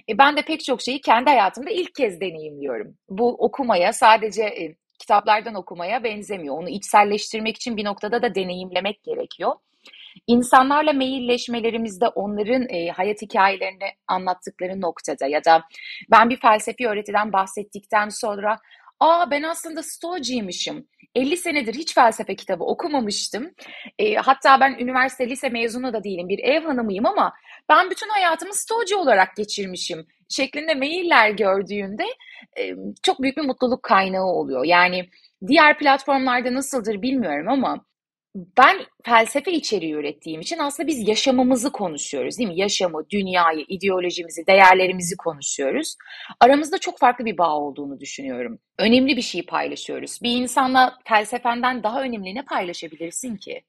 e, 0.08 0.18
ben 0.18 0.36
de 0.36 0.42
pek 0.42 0.64
çok 0.64 0.82
şeyi 0.82 1.00
kendi 1.00 1.30
hayatımda 1.30 1.70
ilk 1.70 1.94
kez 1.94 2.20
deneyimliyorum. 2.20 2.96
Bu 3.08 3.28
okumaya 3.28 3.92
sadece 3.92 4.42
e, 4.42 4.74
kitaplardan 4.98 5.54
okumaya 5.54 6.04
benzemiyor. 6.04 6.58
Onu 6.58 6.68
içselleştirmek 6.68 7.56
için 7.56 7.76
bir 7.76 7.84
noktada 7.84 8.22
da 8.22 8.34
deneyimlemek 8.34 9.02
gerekiyor. 9.02 9.52
İnsanlarla 10.26 10.92
mailleşmelerimizde 10.92 12.08
onların 12.08 12.68
e, 12.68 12.88
hayat 12.88 13.22
hikayelerini 13.22 13.88
anlattıkları 14.08 14.80
noktada 14.80 15.26
ya 15.26 15.44
da 15.44 15.62
ben 16.10 16.30
bir 16.30 16.40
felsefi 16.40 16.88
öğretiden 16.88 17.32
bahsettikten 17.32 18.08
sonra 18.08 18.58
aa 19.00 19.30
ben 19.30 19.42
aslında 19.42 19.82
stoacıymışım. 19.82 20.86
50 21.14 21.36
senedir 21.36 21.74
hiç 21.74 21.94
felsefe 21.94 22.36
kitabı 22.36 22.64
okumamıştım. 22.64 23.50
E, 23.98 24.14
hatta 24.14 24.60
ben 24.60 24.76
üniversite 24.78 25.30
lise 25.30 25.48
mezunu 25.48 25.92
da 25.92 26.04
değilim 26.04 26.28
bir 26.28 26.38
ev 26.38 26.64
hanımıyım 26.64 27.06
ama 27.06 27.32
ben 27.68 27.90
bütün 27.90 28.08
hayatımı 28.08 28.54
stoacı 28.54 28.98
olarak 28.98 29.36
geçirmişim 29.36 30.06
şeklinde 30.28 30.74
mailler 30.74 31.30
gördüğünde 31.30 32.04
e, 32.58 32.62
çok 33.02 33.22
büyük 33.22 33.36
bir 33.36 33.42
mutluluk 33.42 33.82
kaynağı 33.82 34.26
oluyor. 34.26 34.64
Yani 34.64 35.08
diğer 35.46 35.78
platformlarda 35.78 36.54
nasıldır 36.54 37.02
bilmiyorum 37.02 37.48
ama 37.48 37.84
ben 38.34 38.76
felsefe 39.04 39.52
içeriği 39.52 39.94
ürettiğim 39.94 40.40
için 40.40 40.58
aslında 40.58 40.86
biz 40.86 41.08
yaşamımızı 41.08 41.72
konuşuyoruz 41.72 42.38
değil 42.38 42.48
mi? 42.48 42.60
Yaşamı, 42.60 43.10
dünyayı, 43.10 43.64
ideolojimizi, 43.68 44.46
değerlerimizi 44.46 45.16
konuşuyoruz. 45.16 45.96
Aramızda 46.40 46.78
çok 46.78 46.98
farklı 46.98 47.24
bir 47.24 47.38
bağ 47.38 47.58
olduğunu 47.58 48.00
düşünüyorum. 48.00 48.58
Önemli 48.78 49.16
bir 49.16 49.22
şey 49.22 49.42
paylaşıyoruz. 49.46 50.18
Bir 50.22 50.30
insanla 50.36 50.98
felsefenden 51.04 51.82
daha 51.82 52.02
önemli 52.02 52.34
ne 52.34 52.42
paylaşabilirsin 52.44 53.36
ki? 53.36 53.62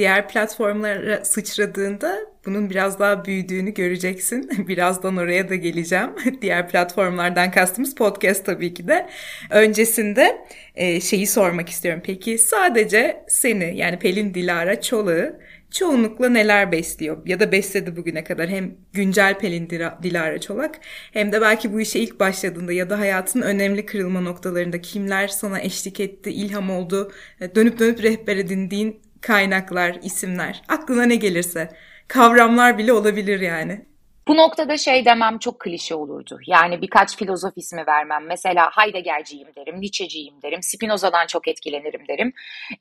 Diğer 0.00 0.28
platformlara 0.28 1.24
sıçradığında 1.24 2.18
bunun 2.46 2.70
biraz 2.70 2.98
daha 2.98 3.24
büyüdüğünü 3.24 3.74
göreceksin. 3.74 4.50
Birazdan 4.68 5.16
oraya 5.16 5.48
da 5.48 5.54
geleceğim. 5.54 6.10
Diğer 6.42 6.68
platformlardan 6.68 7.50
kastımız 7.50 7.94
podcast 7.94 8.46
tabii 8.46 8.74
ki 8.74 8.88
de. 8.88 9.08
Öncesinde 9.50 10.46
e, 10.74 11.00
şeyi 11.00 11.26
sormak 11.26 11.68
istiyorum. 11.68 12.02
Peki 12.04 12.38
sadece 12.38 13.24
seni 13.28 13.76
yani 13.76 13.98
Pelin 13.98 14.34
Dilara 14.34 14.80
Çolak'ı 14.80 15.40
çoğunlukla 15.70 16.28
neler 16.28 16.72
besliyor 16.72 17.26
ya 17.26 17.40
da 17.40 17.52
besledi 17.52 17.96
bugüne 17.96 18.24
kadar 18.24 18.48
hem 18.48 18.74
güncel 18.92 19.38
Pelin 19.38 19.70
Dilara 20.02 20.40
Çolak 20.40 20.80
hem 21.12 21.32
de 21.32 21.40
belki 21.40 21.72
bu 21.72 21.80
işe 21.80 22.00
ilk 22.00 22.20
başladığında 22.20 22.72
ya 22.72 22.90
da 22.90 22.98
hayatın 22.98 23.42
önemli 23.42 23.86
kırılma 23.86 24.20
noktalarında 24.20 24.80
kimler 24.80 25.28
sana 25.28 25.60
eşlik 25.60 26.00
etti, 26.00 26.30
ilham 26.30 26.70
oldu, 26.70 27.12
e, 27.40 27.54
dönüp 27.54 27.78
dönüp 27.78 28.02
rehber 28.02 28.36
edindiğin 28.36 29.09
kaynaklar, 29.20 29.98
isimler, 30.02 30.62
aklına 30.68 31.04
ne 31.04 31.16
gelirse. 31.16 31.68
Kavramlar 32.08 32.78
bile 32.78 32.92
olabilir 32.92 33.40
yani. 33.40 33.90
Bu 34.28 34.36
noktada 34.36 34.76
şey 34.76 35.04
demem 35.04 35.38
çok 35.38 35.60
klişe 35.60 35.94
olurdu. 35.94 36.38
Yani 36.46 36.82
birkaç 36.82 37.16
filozof 37.16 37.52
ismi 37.56 37.86
vermem. 37.86 38.26
Mesela 38.26 38.70
Heidegger'ciyim 38.76 39.48
derim, 39.56 39.80
Nietzsche'ciyim 39.80 40.42
derim, 40.42 40.62
Spinoza'dan 40.62 41.26
çok 41.26 41.48
etkilenirim 41.48 42.08
derim. 42.08 42.32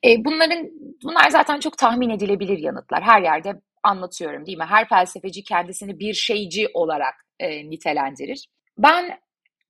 E, 0.06 0.26
bunların 0.26 0.70
bunlar 1.04 1.30
zaten 1.30 1.60
çok 1.60 1.78
tahmin 1.78 2.10
edilebilir 2.10 2.58
yanıtlar. 2.58 3.04
Her 3.04 3.22
yerde 3.22 3.54
anlatıyorum 3.84 4.46
değil 4.46 4.58
mi? 4.58 4.66
Her 4.70 4.90
felsefeci 4.90 5.44
kendisini 5.44 6.00
bir 6.00 6.14
şeyci 6.14 6.68
olarak 6.74 7.26
e, 7.40 7.70
nitelendirir. 7.70 8.48
Ben 8.78 9.20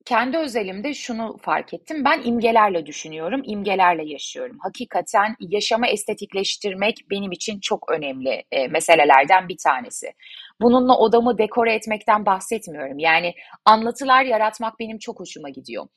kendi 0.09 0.37
özelimde 0.37 0.93
şunu 0.93 1.37
fark 1.41 1.73
ettim. 1.73 2.05
Ben 2.05 2.21
imgelerle 2.23 2.85
düşünüyorum, 2.85 3.41
imgelerle 3.43 4.05
yaşıyorum. 4.05 4.57
Hakikaten 4.59 5.35
yaşama 5.39 5.87
estetikleştirmek 5.87 6.97
benim 7.11 7.31
için 7.31 7.59
çok 7.59 7.91
önemli 7.91 8.43
e, 8.51 8.67
meselelerden 8.67 9.49
bir 9.49 9.57
tanesi. 9.57 10.13
Bununla 10.61 10.97
odamı 10.97 11.37
dekore 11.37 11.73
etmekten 11.73 12.25
bahsetmiyorum. 12.25 12.99
Yani 12.99 13.33
anlatılar 13.65 14.23
yaratmak 14.23 14.79
benim 14.79 14.97
çok 14.97 15.19
hoşuma 15.19 15.49
gidiyor. 15.49 15.87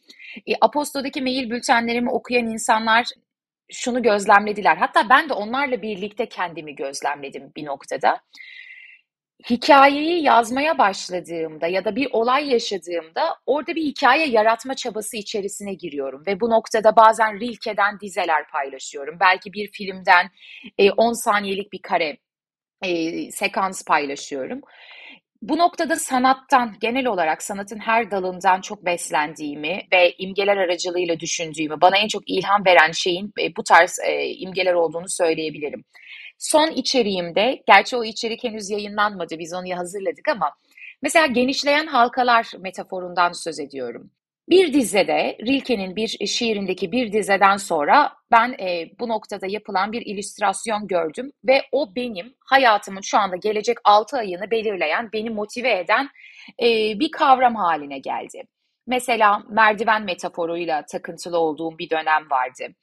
E, 0.46 0.52
Aposto'daki 0.60 1.22
mail 1.22 1.50
bültenlerimi 1.50 2.10
okuyan 2.10 2.46
insanlar 2.46 3.06
şunu 3.70 4.02
gözlemlediler. 4.02 4.76
Hatta 4.76 5.08
ben 5.08 5.28
de 5.28 5.32
onlarla 5.32 5.82
birlikte 5.82 6.26
kendimi 6.28 6.74
gözlemledim 6.74 7.52
bir 7.56 7.64
noktada 7.64 8.20
hikayeyi 9.50 10.22
yazmaya 10.22 10.78
başladığımda 10.78 11.66
ya 11.66 11.84
da 11.84 11.96
bir 11.96 12.08
olay 12.12 12.52
yaşadığımda 12.52 13.36
orada 13.46 13.74
bir 13.74 13.82
hikaye 13.82 14.26
yaratma 14.26 14.74
çabası 14.74 15.16
içerisine 15.16 15.74
giriyorum 15.74 16.22
ve 16.26 16.40
bu 16.40 16.50
noktada 16.50 16.96
bazen 16.96 17.40
Rilke'den 17.40 18.00
dizeler 18.00 18.48
paylaşıyorum. 18.48 19.16
Belki 19.20 19.52
bir 19.52 19.70
filmden 19.72 20.30
10 20.96 21.10
e, 21.10 21.14
saniyelik 21.14 21.72
bir 21.72 21.82
kare 21.82 22.18
e, 22.82 23.30
sekans 23.30 23.84
paylaşıyorum. 23.84 24.60
Bu 25.42 25.58
noktada 25.58 25.96
sanattan, 25.96 26.76
genel 26.80 27.06
olarak 27.06 27.42
sanatın 27.42 27.78
her 27.78 28.10
dalından 28.10 28.60
çok 28.60 28.84
beslendiğimi 28.84 29.82
ve 29.92 30.14
imgeler 30.18 30.56
aracılığıyla 30.56 31.20
düşündüğümü, 31.20 31.80
bana 31.80 31.96
en 31.96 32.08
çok 32.08 32.22
ilham 32.26 32.64
veren 32.66 32.92
şeyin 32.92 33.32
e, 33.40 33.56
bu 33.56 33.64
tarz 33.64 33.98
imgeler 34.38 34.74
olduğunu 34.74 35.08
söyleyebilirim. 35.08 35.84
Son 36.42 36.70
içeriğimde, 36.70 37.62
gerçi 37.66 37.96
o 37.96 38.04
içerik 38.04 38.44
henüz 38.44 38.70
yayınlanmadı, 38.70 39.38
biz 39.38 39.54
onu 39.54 39.76
hazırladık 39.76 40.28
ama 40.28 40.54
mesela 41.02 41.26
genişleyen 41.26 41.86
halkalar 41.86 42.52
metaforundan 42.58 43.32
söz 43.32 43.60
ediyorum. 43.60 44.10
Bir 44.48 44.72
dizede, 44.72 45.38
Rilke'nin 45.46 45.96
bir 45.96 46.08
şiirindeki 46.26 46.92
bir 46.92 47.12
dizeden 47.12 47.56
sonra 47.56 48.12
ben 48.30 48.56
e, 48.60 48.90
bu 49.00 49.08
noktada 49.08 49.46
yapılan 49.46 49.92
bir 49.92 50.02
illüstrasyon 50.06 50.86
gördüm 50.86 51.32
ve 51.44 51.62
o 51.72 51.94
benim 51.94 52.34
hayatımın 52.40 53.00
şu 53.00 53.18
anda 53.18 53.36
gelecek 53.36 53.78
6 53.84 54.16
ayını 54.16 54.50
belirleyen, 54.50 55.12
beni 55.12 55.30
motive 55.30 55.78
eden 55.78 56.08
e, 56.62 56.66
bir 57.00 57.10
kavram 57.10 57.56
haline 57.56 57.98
geldi. 57.98 58.42
Mesela 58.86 59.42
merdiven 59.48 60.02
metaforuyla 60.02 60.86
takıntılı 60.86 61.38
olduğum 61.38 61.78
bir 61.78 61.90
dönem 61.90 62.30
vardı. 62.30 62.74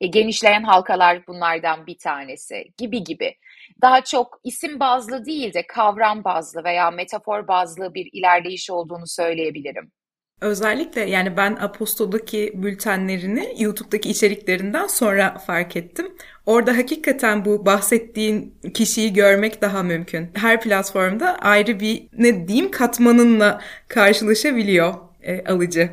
E, 0.00 0.06
genişleyen 0.06 0.62
halkalar 0.62 1.26
bunlardan 1.26 1.86
bir 1.86 1.98
tanesi 1.98 2.64
gibi 2.78 3.04
gibi. 3.04 3.34
Daha 3.82 4.04
çok 4.04 4.40
isim 4.44 4.80
bazlı 4.80 5.24
değil 5.24 5.54
de 5.54 5.66
kavram 5.66 6.24
bazlı 6.24 6.64
veya 6.64 6.90
metafor 6.90 7.48
bazlı 7.48 7.94
bir 7.94 8.08
ilerleyiş 8.12 8.70
olduğunu 8.70 9.06
söyleyebilirim. 9.06 9.92
Özellikle 10.40 11.00
yani 11.00 11.36
ben 11.36 11.56
Aposto'daki 11.60 12.52
bültenlerini 12.54 13.54
YouTube'daki 13.58 14.10
içeriklerinden 14.10 14.86
sonra 14.86 15.38
fark 15.38 15.76
ettim. 15.76 16.06
Orada 16.46 16.76
hakikaten 16.76 17.44
bu 17.44 17.66
bahsettiğin 17.66 18.54
kişiyi 18.74 19.12
görmek 19.12 19.62
daha 19.62 19.82
mümkün. 19.82 20.30
Her 20.34 20.60
platformda 20.60 21.38
ayrı 21.38 21.80
bir 21.80 22.08
ne 22.18 22.48
diyeyim 22.48 22.70
katmanınla 22.70 23.60
karşılaşabiliyor 23.88 24.94
e, 25.22 25.44
alıcı. 25.44 25.90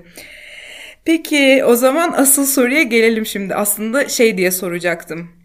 Peki 1.06 1.64
o 1.66 1.76
zaman 1.76 2.14
asıl 2.18 2.46
soruya 2.46 2.84
gelelim 2.84 3.26
şimdi. 3.26 3.56
Aslında 3.56 4.10
şey 4.10 4.38
diye 4.38 4.52
soracaktım 4.52 5.44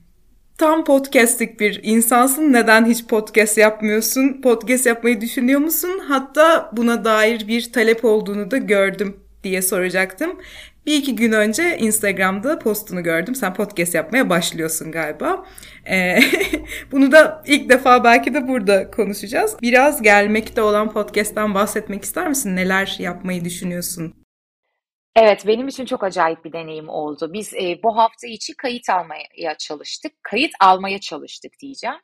tam 0.58 0.84
podcastlik 0.84 1.60
bir 1.60 1.80
insansın. 1.82 2.52
Neden 2.52 2.86
hiç 2.86 3.06
podcast 3.06 3.58
yapmıyorsun? 3.58 4.40
Podcast 4.42 4.86
yapmayı 4.86 5.20
düşünüyor 5.20 5.60
musun? 5.60 5.90
Hatta 6.08 6.70
buna 6.72 7.04
dair 7.04 7.48
bir 7.48 7.72
talep 7.72 8.04
olduğunu 8.04 8.50
da 8.50 8.56
gördüm 8.56 9.16
diye 9.44 9.62
soracaktım. 9.62 10.38
Bir 10.86 10.96
iki 10.96 11.16
gün 11.16 11.32
önce 11.32 11.78
Instagram'da 11.78 12.58
postunu 12.58 13.02
gördüm. 13.02 13.34
Sen 13.34 13.54
podcast 13.54 13.94
yapmaya 13.94 14.30
başlıyorsun 14.30 14.92
galiba. 14.92 15.46
Ee, 15.90 16.18
bunu 16.92 17.12
da 17.12 17.42
ilk 17.46 17.70
defa 17.70 18.04
belki 18.04 18.34
de 18.34 18.48
burada 18.48 18.90
konuşacağız. 18.90 19.56
Biraz 19.62 20.02
gelmekte 20.02 20.62
olan 20.62 20.92
podcast'tan 20.92 21.54
bahsetmek 21.54 22.04
ister 22.04 22.28
misin? 22.28 22.56
Neler 22.56 22.96
yapmayı 22.98 23.44
düşünüyorsun? 23.44 24.17
Evet, 25.20 25.46
benim 25.46 25.68
için 25.68 25.84
çok 25.84 26.04
acayip 26.04 26.44
bir 26.44 26.52
deneyim 26.52 26.88
oldu. 26.88 27.32
Biz 27.32 27.54
e, 27.54 27.82
bu 27.82 27.96
hafta 27.96 28.26
içi 28.26 28.56
kayıt 28.56 28.88
almaya 28.90 29.54
çalıştık. 29.58 30.12
Kayıt 30.22 30.50
almaya 30.60 30.98
çalıştık 31.00 31.52
diyeceğim. 31.62 31.96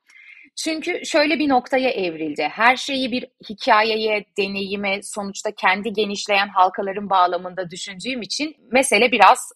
Çünkü 0.57 1.01
şöyle 1.07 1.39
bir 1.39 1.49
noktaya 1.49 1.91
evrildi. 1.91 2.43
Her 2.43 2.77
şeyi 2.77 3.13
bir 3.13 3.27
hikayeye, 3.51 4.25
deneyime, 4.39 5.03
sonuçta 5.03 5.51
kendi 5.55 5.93
genişleyen 5.93 6.49
halkaların 6.49 7.11
bağlamında 7.11 7.71
düşündüğüm 7.71 8.23
için 8.23 8.57
mesele 8.73 9.13
biraz 9.13 9.53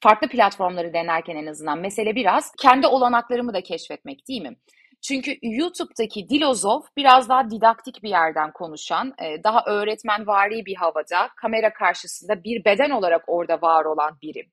farklı 0.00 0.28
platformları 0.28 0.92
denerken 0.92 1.36
en 1.36 1.46
azından 1.46 1.78
mesele 1.78 2.14
biraz 2.14 2.52
kendi 2.62 2.86
olanaklarımı 2.86 3.54
da 3.54 3.62
keşfetmek 3.62 4.28
değil 4.28 4.42
mi? 4.42 4.56
Çünkü 5.02 5.36
YouTube'daki 5.42 6.28
Dilozof 6.28 6.86
biraz 6.96 7.28
daha 7.28 7.50
didaktik 7.50 8.02
bir 8.02 8.08
yerden 8.08 8.52
konuşan, 8.52 9.14
e, 9.22 9.44
daha 9.44 9.64
öğretmenvari 9.66 10.66
bir 10.66 10.76
havada, 10.76 11.28
kamera 11.36 11.72
karşısında 11.72 12.44
bir 12.44 12.64
beden 12.64 12.90
olarak 12.90 13.24
orada 13.26 13.62
var 13.62 13.84
olan 13.84 14.18
biri. 14.22 14.48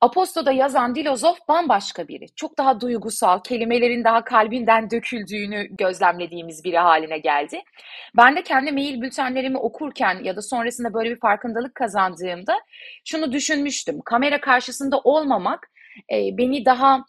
Aposto'da 0.00 0.52
yazan 0.52 0.94
Dilozof 0.94 1.38
bambaşka 1.48 2.08
biri. 2.08 2.26
Çok 2.36 2.58
daha 2.58 2.80
duygusal, 2.80 3.42
kelimelerin 3.42 4.04
daha 4.04 4.24
kalbinden 4.24 4.90
döküldüğünü 4.90 5.66
gözlemlediğimiz 5.70 6.64
biri 6.64 6.78
haline 6.78 7.18
geldi. 7.18 7.62
Ben 8.16 8.36
de 8.36 8.42
kendi 8.42 8.72
mail 8.72 9.00
bültenlerimi 9.00 9.58
okurken 9.58 10.24
ya 10.24 10.36
da 10.36 10.42
sonrasında 10.42 10.94
böyle 10.94 11.10
bir 11.10 11.20
farkındalık 11.20 11.74
kazandığımda 11.74 12.54
şunu 13.04 13.32
düşünmüştüm. 13.32 14.00
Kamera 14.04 14.40
karşısında 14.40 14.98
olmamak 14.98 15.70
e, 16.12 16.38
beni 16.38 16.64
daha 16.64 17.04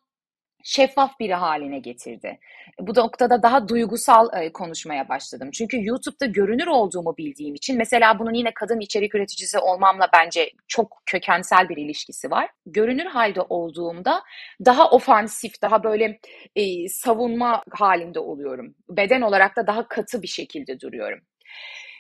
şeffaf 0.64 1.20
biri 1.20 1.34
haline 1.34 1.80
getirdi. 1.80 2.40
Bu 2.80 2.96
noktada 2.96 3.44
daha 3.44 3.68
duygusal 3.68 4.42
e, 4.42 4.54
konuşmaya 4.54 5.10
başladım. 5.10 5.50
Çünkü 5.54 5.86
YouTube'da 5.86 6.26
görünür 6.26 6.68
olduğumu 6.68 7.18
bildiğim 7.18 7.56
için 7.56 7.78
mesela 7.78 8.20
bunun 8.20 8.34
yine 8.34 8.54
kadın 8.54 8.80
içerik 8.80 9.16
üreticisi 9.16 9.60
olmamla 9.60 10.10
bence 10.14 10.52
çok 10.68 11.02
kökensel 11.06 11.70
bir 11.70 11.78
ilişkisi 11.78 12.32
var. 12.32 12.50
Görünür 12.66 13.06
halde 13.06 13.42
olduğumda 13.42 14.24
daha 14.66 14.90
ofansif, 14.90 15.62
daha 15.62 15.84
böyle 15.84 16.20
e, 16.56 16.90
savunma 16.90 17.64
halinde 17.72 18.20
oluyorum. 18.20 18.76
Beden 18.90 19.22
olarak 19.22 19.58
da 19.58 19.68
daha 19.68 19.88
katı 19.88 20.22
bir 20.22 20.28
şekilde 20.28 20.80
duruyorum. 20.80 21.20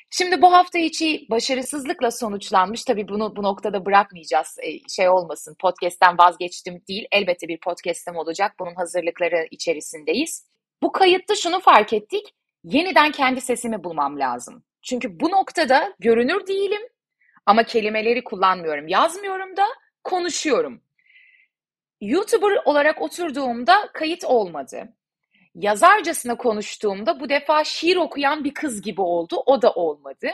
Şimdi 0.09 0.41
bu 0.41 0.53
hafta 0.53 0.79
içi 0.79 1.27
başarısızlıkla 1.29 2.11
sonuçlanmış. 2.11 2.83
Tabii 2.83 3.07
bunu 3.07 3.35
bu 3.35 3.43
noktada 3.43 3.85
bırakmayacağız. 3.85 4.57
E, 4.63 4.89
şey 4.89 5.09
olmasın, 5.09 5.55
podcast'ten 5.59 6.17
vazgeçtim 6.17 6.81
değil. 6.87 7.07
Elbette 7.11 7.47
bir 7.47 7.59
podcast'im 7.59 8.15
olacak. 8.15 8.55
Bunun 8.59 8.75
hazırlıkları 8.75 9.47
içerisindeyiz. 9.51 10.47
Bu 10.83 10.91
kayıtta 10.91 11.35
şunu 11.35 11.59
fark 11.59 11.93
ettik. 11.93 12.33
Yeniden 12.63 13.11
kendi 13.11 13.41
sesimi 13.41 13.83
bulmam 13.83 14.19
lazım. 14.19 14.63
Çünkü 14.81 15.19
bu 15.19 15.31
noktada 15.31 15.93
görünür 15.99 16.47
değilim 16.47 16.81
ama 17.45 17.63
kelimeleri 17.63 18.23
kullanmıyorum. 18.23 18.87
Yazmıyorum 18.87 19.57
da 19.57 19.65
konuşuyorum. 20.03 20.81
YouTuber 22.01 22.57
olarak 22.65 23.01
oturduğumda 23.01 23.89
kayıt 23.93 24.23
olmadı 24.23 24.96
yazarcasına 25.57 26.37
konuştuğumda 26.37 27.19
bu 27.19 27.29
defa 27.29 27.63
şiir 27.63 27.95
okuyan 27.95 28.43
bir 28.43 28.53
kız 28.53 28.81
gibi 28.81 29.01
oldu. 29.01 29.43
O 29.45 29.61
da 29.61 29.71
olmadı. 29.71 30.27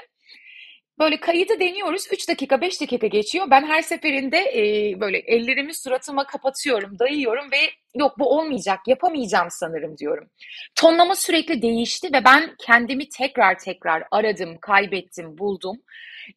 Böyle 0.99 1.19
kayıdı 1.19 1.59
deniyoruz. 1.59 2.07
3 2.11 2.29
dakika 2.29 2.61
5 2.61 2.81
dakika 2.81 3.07
geçiyor. 3.07 3.47
Ben 3.51 3.65
her 3.65 3.81
seferinde 3.81 4.37
e, 4.37 4.93
böyle 4.99 5.17
ellerimi 5.17 5.75
suratıma 5.75 6.25
kapatıyorum, 6.27 6.99
dayıyorum 6.99 7.51
ve 7.51 7.57
yok 7.95 8.19
bu 8.19 8.37
olmayacak, 8.37 8.79
yapamayacağım 8.87 9.47
sanırım 9.51 9.97
diyorum. 9.97 10.29
Tonlama 10.75 11.15
sürekli 11.15 11.61
değişti 11.61 12.07
ve 12.13 12.25
ben 12.25 12.55
kendimi 12.59 13.09
tekrar 13.09 13.59
tekrar 13.59 14.03
aradım, 14.11 14.57
kaybettim, 14.61 15.37
buldum. 15.37 15.77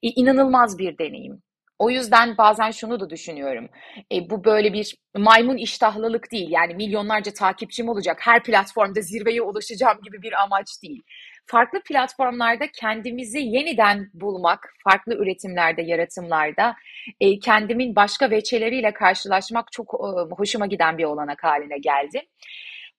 E, 0.02 0.08
inanılmaz 0.08 0.78
bir 0.78 0.98
deneyim. 0.98 1.42
O 1.78 1.90
yüzden 1.90 2.38
bazen 2.38 2.70
şunu 2.70 3.00
da 3.00 3.10
düşünüyorum. 3.10 3.68
E, 4.12 4.30
bu 4.30 4.44
böyle 4.44 4.72
bir 4.72 4.94
maymun 5.16 5.56
iştahlılık 5.56 6.32
değil. 6.32 6.50
Yani 6.50 6.74
milyonlarca 6.74 7.32
takipçim 7.32 7.88
olacak, 7.88 8.18
her 8.20 8.42
platformda 8.42 9.00
zirveye 9.00 9.42
ulaşacağım 9.42 9.98
gibi 10.02 10.22
bir 10.22 10.42
amaç 10.42 10.66
değil. 10.82 11.02
Farklı 11.46 11.82
platformlarda 11.82 12.64
kendimizi 12.80 13.38
yeniden 13.38 14.10
bulmak, 14.14 14.74
farklı 14.84 15.14
üretimlerde, 15.14 15.82
yaratımlarda 15.82 16.74
e, 17.20 17.38
kendimin 17.38 17.96
başka 17.96 18.30
veçeleriyle 18.30 18.92
karşılaşmak 18.92 19.72
çok 19.72 19.94
e, 19.94 20.34
hoşuma 20.34 20.66
giden 20.66 20.98
bir 20.98 21.04
olanak 21.04 21.44
haline 21.44 21.78
geldi. 21.78 22.22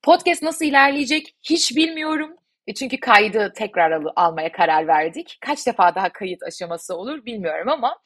Podcast 0.02 0.44
nasıl 0.44 0.66
ilerleyecek 0.66 1.36
hiç 1.50 1.76
bilmiyorum. 1.76 2.36
E, 2.68 2.74
çünkü 2.74 3.00
kaydı 3.00 3.54
tekrar 3.56 3.92
al- 3.92 4.14
almaya 4.16 4.52
karar 4.52 4.88
verdik. 4.88 5.38
Kaç 5.42 5.68
defa 5.68 5.96
daha 5.96 6.10
kayıt 6.10 6.44
aşaması 6.44 6.96
olur 6.96 7.26
bilmiyorum 7.26 7.70
ama 7.70 7.98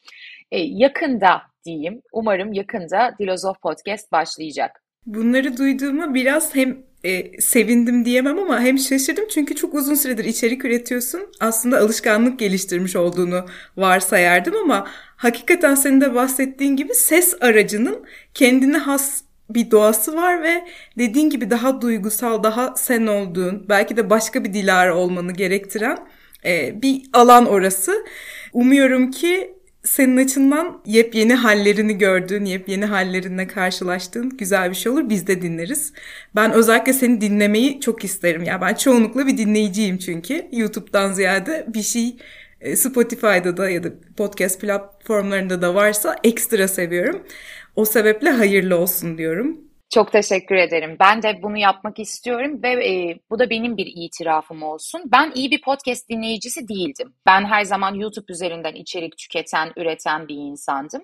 e, 0.52 0.60
yakında 0.60 1.42
diyeyim. 1.66 2.02
Umarım 2.14 2.54
yakında 2.54 3.16
Dilozof 3.20 3.62
Podcast 3.62 4.12
başlayacak. 4.12 4.82
Bunları 5.06 5.58
duyduğuma 5.58 6.14
biraz 6.14 6.56
hem 6.56 6.78
e, 7.04 7.42
sevindim 7.42 8.06
diyemem 8.06 8.40
ama 8.40 8.60
hem 8.60 8.80
şaşırdım 8.80 9.26
çünkü 9.34 9.56
çok 9.56 9.74
uzun 9.74 9.96
süredir 9.96 10.26
içerik 10.26 10.66
üretiyorsun. 10.66 11.22
Aslında 11.40 11.80
alışkanlık 11.80 12.40
geliştirmiş 12.40 12.96
olduğunu 12.96 13.46
varsayardım 13.78 14.56
ama 14.56 14.88
hakikaten 15.16 15.76
senin 15.76 16.02
de 16.02 16.16
bahsettiğin 16.16 16.76
gibi 16.76 16.94
ses 16.94 17.36
aracının 17.42 18.06
kendine 18.34 18.78
has 18.78 19.24
bir 19.50 19.72
doğası 19.72 20.16
var 20.16 20.44
ve 20.44 20.64
dediğin 20.98 21.30
gibi 21.30 21.50
daha 21.50 21.82
duygusal, 21.82 22.44
daha 22.44 22.76
sen 22.76 23.08
olduğun, 23.08 23.66
belki 23.70 23.98
de 23.98 24.10
başka 24.10 24.44
bir 24.44 24.54
Dilara 24.54 24.96
olmanı 24.96 25.34
gerektiren 25.34 25.98
e, 26.46 26.82
bir 26.82 27.02
alan 27.14 27.46
orası. 27.46 28.06
Umuyorum 28.54 29.12
ki 29.12 29.61
senin 29.84 30.18
açından 30.18 30.82
yepyeni 30.86 31.34
hallerini 31.34 31.98
gördüğün, 31.98 32.46
yepyeni 32.46 32.86
hallerinle 32.86 33.48
karşılaştığın 33.48 34.38
güzel 34.38 34.70
bir 34.70 34.76
şey 34.76 34.92
olur. 34.92 35.10
Biz 35.10 35.28
de 35.28 35.42
dinleriz. 35.42 35.94
Ben 36.36 36.52
özellikle 36.52 36.94
seni 36.94 37.22
dinlemeyi 37.22 37.82
çok 37.82 38.04
isterim. 38.04 38.44
Ya 38.44 38.52
yani 38.52 38.62
ben 38.62 38.74
çoğunlukla 38.74 39.28
bir 39.28 39.38
dinleyiciyim 39.38 39.98
çünkü. 39.98 40.48
YouTube'dan 40.52 41.14
ziyade 41.14 41.66
bir 41.74 41.82
şey 41.82 42.18
e, 42.62 42.76
Spotify'da 42.76 43.58
da 43.58 43.70
ya 43.70 43.84
da 43.84 43.90
podcast 44.18 44.62
platformlarında 44.62 45.62
da 45.62 45.76
varsa 45.76 46.16
ekstra 46.24 46.68
seviyorum. 46.68 47.24
O 47.76 47.86
sebeple 47.86 48.30
hayırlı 48.30 48.78
olsun 48.78 49.18
diyorum. 49.18 49.71
Çok 49.94 50.12
teşekkür 50.12 50.56
ederim. 50.56 50.98
Ben 51.00 51.24
de 51.24 51.44
bunu 51.44 51.58
yapmak 51.58 52.00
istiyorum 52.00 52.64
ve 52.64 52.88
e, 52.90 53.20
bu 53.30 53.40
da 53.40 53.50
benim 53.50 53.78
bir 53.78 53.92
itirafım 53.96 54.64
olsun. 54.64 55.02
Ben 55.06 55.32
iyi 55.36 55.52
bir 55.52 55.62
podcast 55.62 56.10
dinleyicisi 56.10 56.68
değildim. 56.68 57.14
Ben 57.26 57.46
her 57.46 57.64
zaman 57.64 57.96
YouTube 57.96 58.34
üzerinden 58.34 58.74
içerik 58.74 59.18
tüketen, 59.18 59.72
üreten 59.76 60.28
bir 60.28 60.36
insandım. 60.36 61.02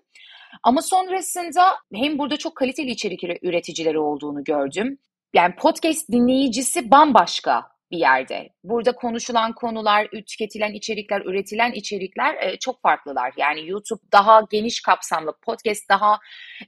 Ama 0.64 0.82
sonrasında 0.82 1.62
hem 1.94 2.18
burada 2.18 2.38
çok 2.38 2.56
kaliteli 2.56 2.92
içerik 2.92 3.24
üreticileri 3.44 4.00
olduğunu 4.00 4.44
gördüm. 4.44 4.98
Yani 5.34 5.56
podcast 5.56 6.12
dinleyicisi 6.12 6.92
bambaşka 6.92 7.77
bir 7.92 7.98
yerde. 7.98 8.50
Burada 8.64 8.92
konuşulan 8.92 9.54
konular, 9.54 10.08
tüketilen 10.28 10.74
içerikler, 10.74 11.22
üretilen 11.22 11.72
içerikler 11.72 12.36
e, 12.42 12.60
çok 12.60 12.82
farklılar. 12.82 13.34
Yani 13.38 13.68
YouTube 13.68 14.02
daha 14.12 14.42
geniş 14.52 14.82
kapsamlı, 14.82 15.34
podcast 15.42 15.90
daha 15.90 16.20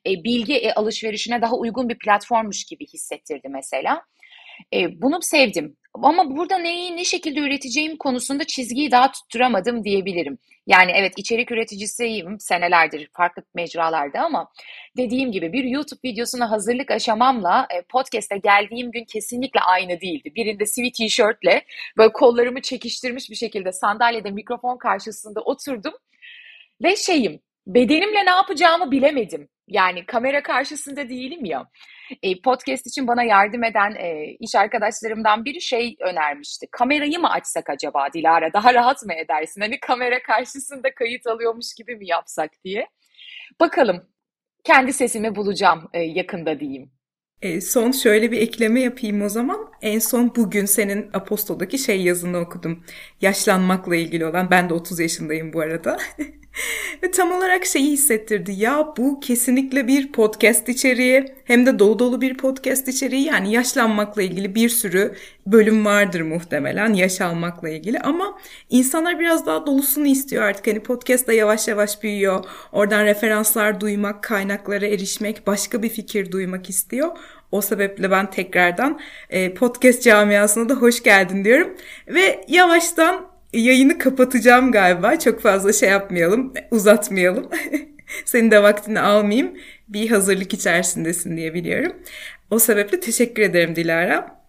e, 0.07 0.23
bilgi 0.23 0.57
e, 0.57 0.73
alışverişine 0.73 1.41
daha 1.41 1.55
uygun 1.55 1.89
bir 1.89 1.97
platformmuş 1.99 2.63
gibi 2.63 2.85
hissettirdi 2.87 3.49
mesela. 3.49 4.01
E, 4.73 5.01
bunu 5.01 5.21
sevdim. 5.21 5.77
Ama 5.93 6.37
burada 6.37 6.57
neyi 6.57 6.97
ne 6.97 7.05
şekilde 7.05 7.39
üreteceğim 7.39 7.97
konusunda 7.97 8.43
çizgiyi 8.43 8.91
daha 8.91 9.11
tutturamadım 9.11 9.83
diyebilirim. 9.83 10.37
Yani 10.67 10.91
evet 10.95 11.13
içerik 11.17 11.51
üreticisiyim 11.51 12.39
senelerdir 12.39 13.09
farklı 13.13 13.43
mecralarda 13.55 14.21
ama 14.21 14.51
dediğim 14.97 15.31
gibi 15.31 15.53
bir 15.53 15.63
YouTube 15.63 15.99
videosuna 16.05 16.51
hazırlık 16.51 16.91
aşamamla 16.91 17.67
e, 17.75 17.81
podcast'e 17.81 18.37
geldiğim 18.37 18.91
gün 18.91 19.05
kesinlikle 19.05 19.59
aynı 19.59 20.01
değildi. 20.01 20.31
Birinde 20.35 20.65
sivit 20.65 20.95
tişörtle 20.95 21.65
böyle 21.97 22.11
kollarımı 22.11 22.61
çekiştirmiş 22.61 23.29
bir 23.29 23.35
şekilde 23.35 23.71
sandalyede 23.71 24.31
mikrofon 24.31 24.77
karşısında 24.77 25.41
oturdum 25.41 25.93
ve 26.83 26.95
şeyim 26.95 27.39
bedenimle 27.67 28.25
ne 28.25 28.29
yapacağımı 28.29 28.91
bilemedim. 28.91 29.49
Yani 29.67 30.05
kamera 30.05 30.43
karşısında 30.43 31.09
değilim 31.09 31.45
ya. 31.45 31.67
E, 32.23 32.41
podcast 32.41 32.87
için 32.87 33.07
bana 33.07 33.23
yardım 33.23 33.63
eden 33.63 33.95
e, 33.95 34.35
iş 34.39 34.55
arkadaşlarımdan 34.55 35.45
biri 35.45 35.61
şey 35.61 35.95
önermişti. 35.99 36.67
Kamerayı 36.71 37.19
mı 37.19 37.29
açsak 37.29 37.69
acaba 37.69 38.07
Dilara? 38.13 38.53
Daha 38.53 38.73
rahat 38.73 39.03
mı 39.03 39.13
edersin? 39.13 39.61
Hani 39.61 39.79
kamera 39.79 40.23
karşısında 40.23 40.93
kayıt 40.95 41.27
alıyormuş 41.27 41.73
gibi 41.77 41.95
mi 41.95 42.07
yapsak 42.07 42.51
diye. 42.63 42.87
Bakalım. 43.59 44.09
Kendi 44.63 44.93
sesimi 44.93 45.35
bulacağım 45.35 45.89
e, 45.93 46.01
yakında 46.01 46.59
diyeyim. 46.59 46.91
E, 47.41 47.61
son 47.61 47.91
şöyle 47.91 48.31
bir 48.31 48.41
ekleme 48.41 48.81
yapayım 48.81 49.21
o 49.21 49.29
zaman. 49.29 49.71
En 49.81 49.99
son 49.99 50.35
bugün 50.35 50.65
senin 50.65 51.09
Apostol'daki 51.13 51.77
şey 51.77 52.01
yazını 52.01 52.37
okudum. 52.37 52.83
Yaşlanmakla 53.21 53.95
ilgili 53.95 54.25
olan. 54.25 54.51
Ben 54.51 54.69
de 54.69 54.73
30 54.73 54.99
yaşındayım 54.99 55.53
bu 55.53 55.61
arada. 55.61 55.97
Tam 57.15 57.31
olarak 57.31 57.65
şeyi 57.65 57.91
hissettirdi. 57.91 58.51
Ya 58.51 58.93
bu 58.97 59.19
kesinlikle 59.19 59.87
bir 59.87 60.11
podcast 60.11 60.69
içeriği. 60.69 61.25
Hem 61.45 61.65
de 61.65 61.79
dolu 61.79 61.99
dolu 61.99 62.21
bir 62.21 62.37
podcast 62.37 62.87
içeriği. 62.87 63.25
Yani 63.25 63.53
yaşlanmakla 63.53 64.21
ilgili 64.21 64.55
bir 64.55 64.69
sürü 64.69 65.15
bölüm 65.45 65.85
vardır 65.85 66.21
muhtemelen. 66.21 66.93
Yaş 66.93 67.21
almakla 67.21 67.69
ilgili. 67.69 67.99
Ama 67.99 68.39
insanlar 68.69 69.19
biraz 69.19 69.45
daha 69.45 69.65
dolusunu 69.65 70.07
istiyor 70.07 70.43
artık. 70.43 70.67
Hani 70.67 70.79
podcast 70.79 71.27
da 71.27 71.33
yavaş 71.33 71.67
yavaş 71.67 72.03
büyüyor. 72.03 72.45
Oradan 72.71 73.05
referanslar 73.05 73.81
duymak, 73.81 74.23
kaynaklara 74.23 74.85
erişmek, 74.85 75.47
başka 75.47 75.83
bir 75.83 75.89
fikir 75.89 76.31
duymak 76.31 76.69
istiyor. 76.69 77.17
O 77.51 77.61
sebeple 77.61 78.11
ben 78.11 78.29
tekrardan 78.29 78.99
e, 79.29 79.53
podcast 79.53 80.03
camiasına 80.03 80.69
da 80.69 80.73
hoş 80.73 81.03
geldin 81.03 81.45
diyorum. 81.45 81.77
Ve 82.07 82.45
yavaştan 82.47 83.38
yayını 83.53 83.97
kapatacağım 83.97 84.71
galiba. 84.71 85.19
Çok 85.19 85.41
fazla 85.41 85.73
şey 85.73 85.89
yapmayalım, 85.89 86.53
uzatmayalım. 86.71 87.49
Senin 88.25 88.51
de 88.51 88.63
vaktini 88.63 88.99
almayayım. 88.99 89.57
Bir 89.87 90.09
hazırlık 90.09 90.53
içerisindesin 90.53 91.37
diye 91.37 91.53
biliyorum. 91.53 91.93
O 92.51 92.59
sebeple 92.59 92.99
teşekkür 92.99 93.41
ederim 93.41 93.75
Dilara. 93.75 94.39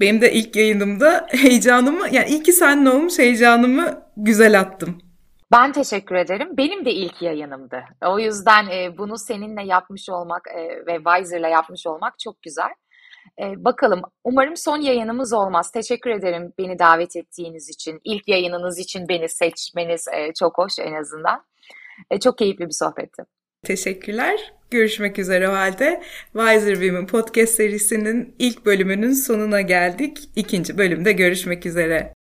Benim 0.00 0.20
de 0.20 0.32
ilk 0.32 0.56
yayınımda 0.56 1.26
heyecanımı, 1.30 2.08
yani 2.12 2.28
iyi 2.28 2.42
ki 2.42 2.52
seninle 2.52 2.90
olmuş 2.90 3.18
heyecanımı 3.18 4.02
güzel 4.16 4.60
attım. 4.60 4.98
Ben 5.52 5.72
teşekkür 5.72 6.14
ederim. 6.14 6.56
Benim 6.56 6.84
de 6.84 6.92
ilk 6.92 7.22
yayınımdı. 7.22 7.84
O 8.06 8.18
yüzden 8.18 8.66
e, 8.66 8.98
bunu 8.98 9.18
seninle 9.18 9.62
yapmış 9.62 10.08
olmak 10.08 10.48
e, 10.48 10.86
ve 10.86 10.96
Wiser'la 10.96 11.48
yapmış 11.48 11.86
olmak 11.86 12.18
çok 12.18 12.42
güzel. 12.42 12.70
E, 13.40 13.64
bakalım. 13.64 14.02
Umarım 14.24 14.56
son 14.56 14.80
yayınımız 14.80 15.32
olmaz. 15.32 15.70
Teşekkür 15.70 16.10
ederim 16.10 16.52
beni 16.58 16.78
davet 16.78 17.16
ettiğiniz 17.16 17.68
için. 17.68 18.00
İlk 18.04 18.28
yayınınız 18.28 18.78
için 18.78 19.08
beni 19.08 19.28
seçmeniz 19.28 20.08
e, 20.08 20.32
çok 20.34 20.58
hoş 20.58 20.78
en 20.78 20.94
azından. 20.94 21.44
E, 22.10 22.20
çok 22.20 22.38
keyifli 22.38 22.66
bir 22.66 22.74
sohbetti. 22.74 23.22
Teşekkürler. 23.66 24.52
Görüşmek 24.70 25.18
üzere 25.18 25.48
o 25.48 25.52
halde. 25.52 26.02
Wiser 26.32 26.74
Women 26.74 27.06
podcast 27.06 27.54
serisinin 27.54 28.34
ilk 28.38 28.66
bölümünün 28.66 29.12
sonuna 29.12 29.60
geldik. 29.60 30.18
İkinci 30.36 30.78
bölümde 30.78 31.12
görüşmek 31.12 31.66
üzere. 31.66 32.14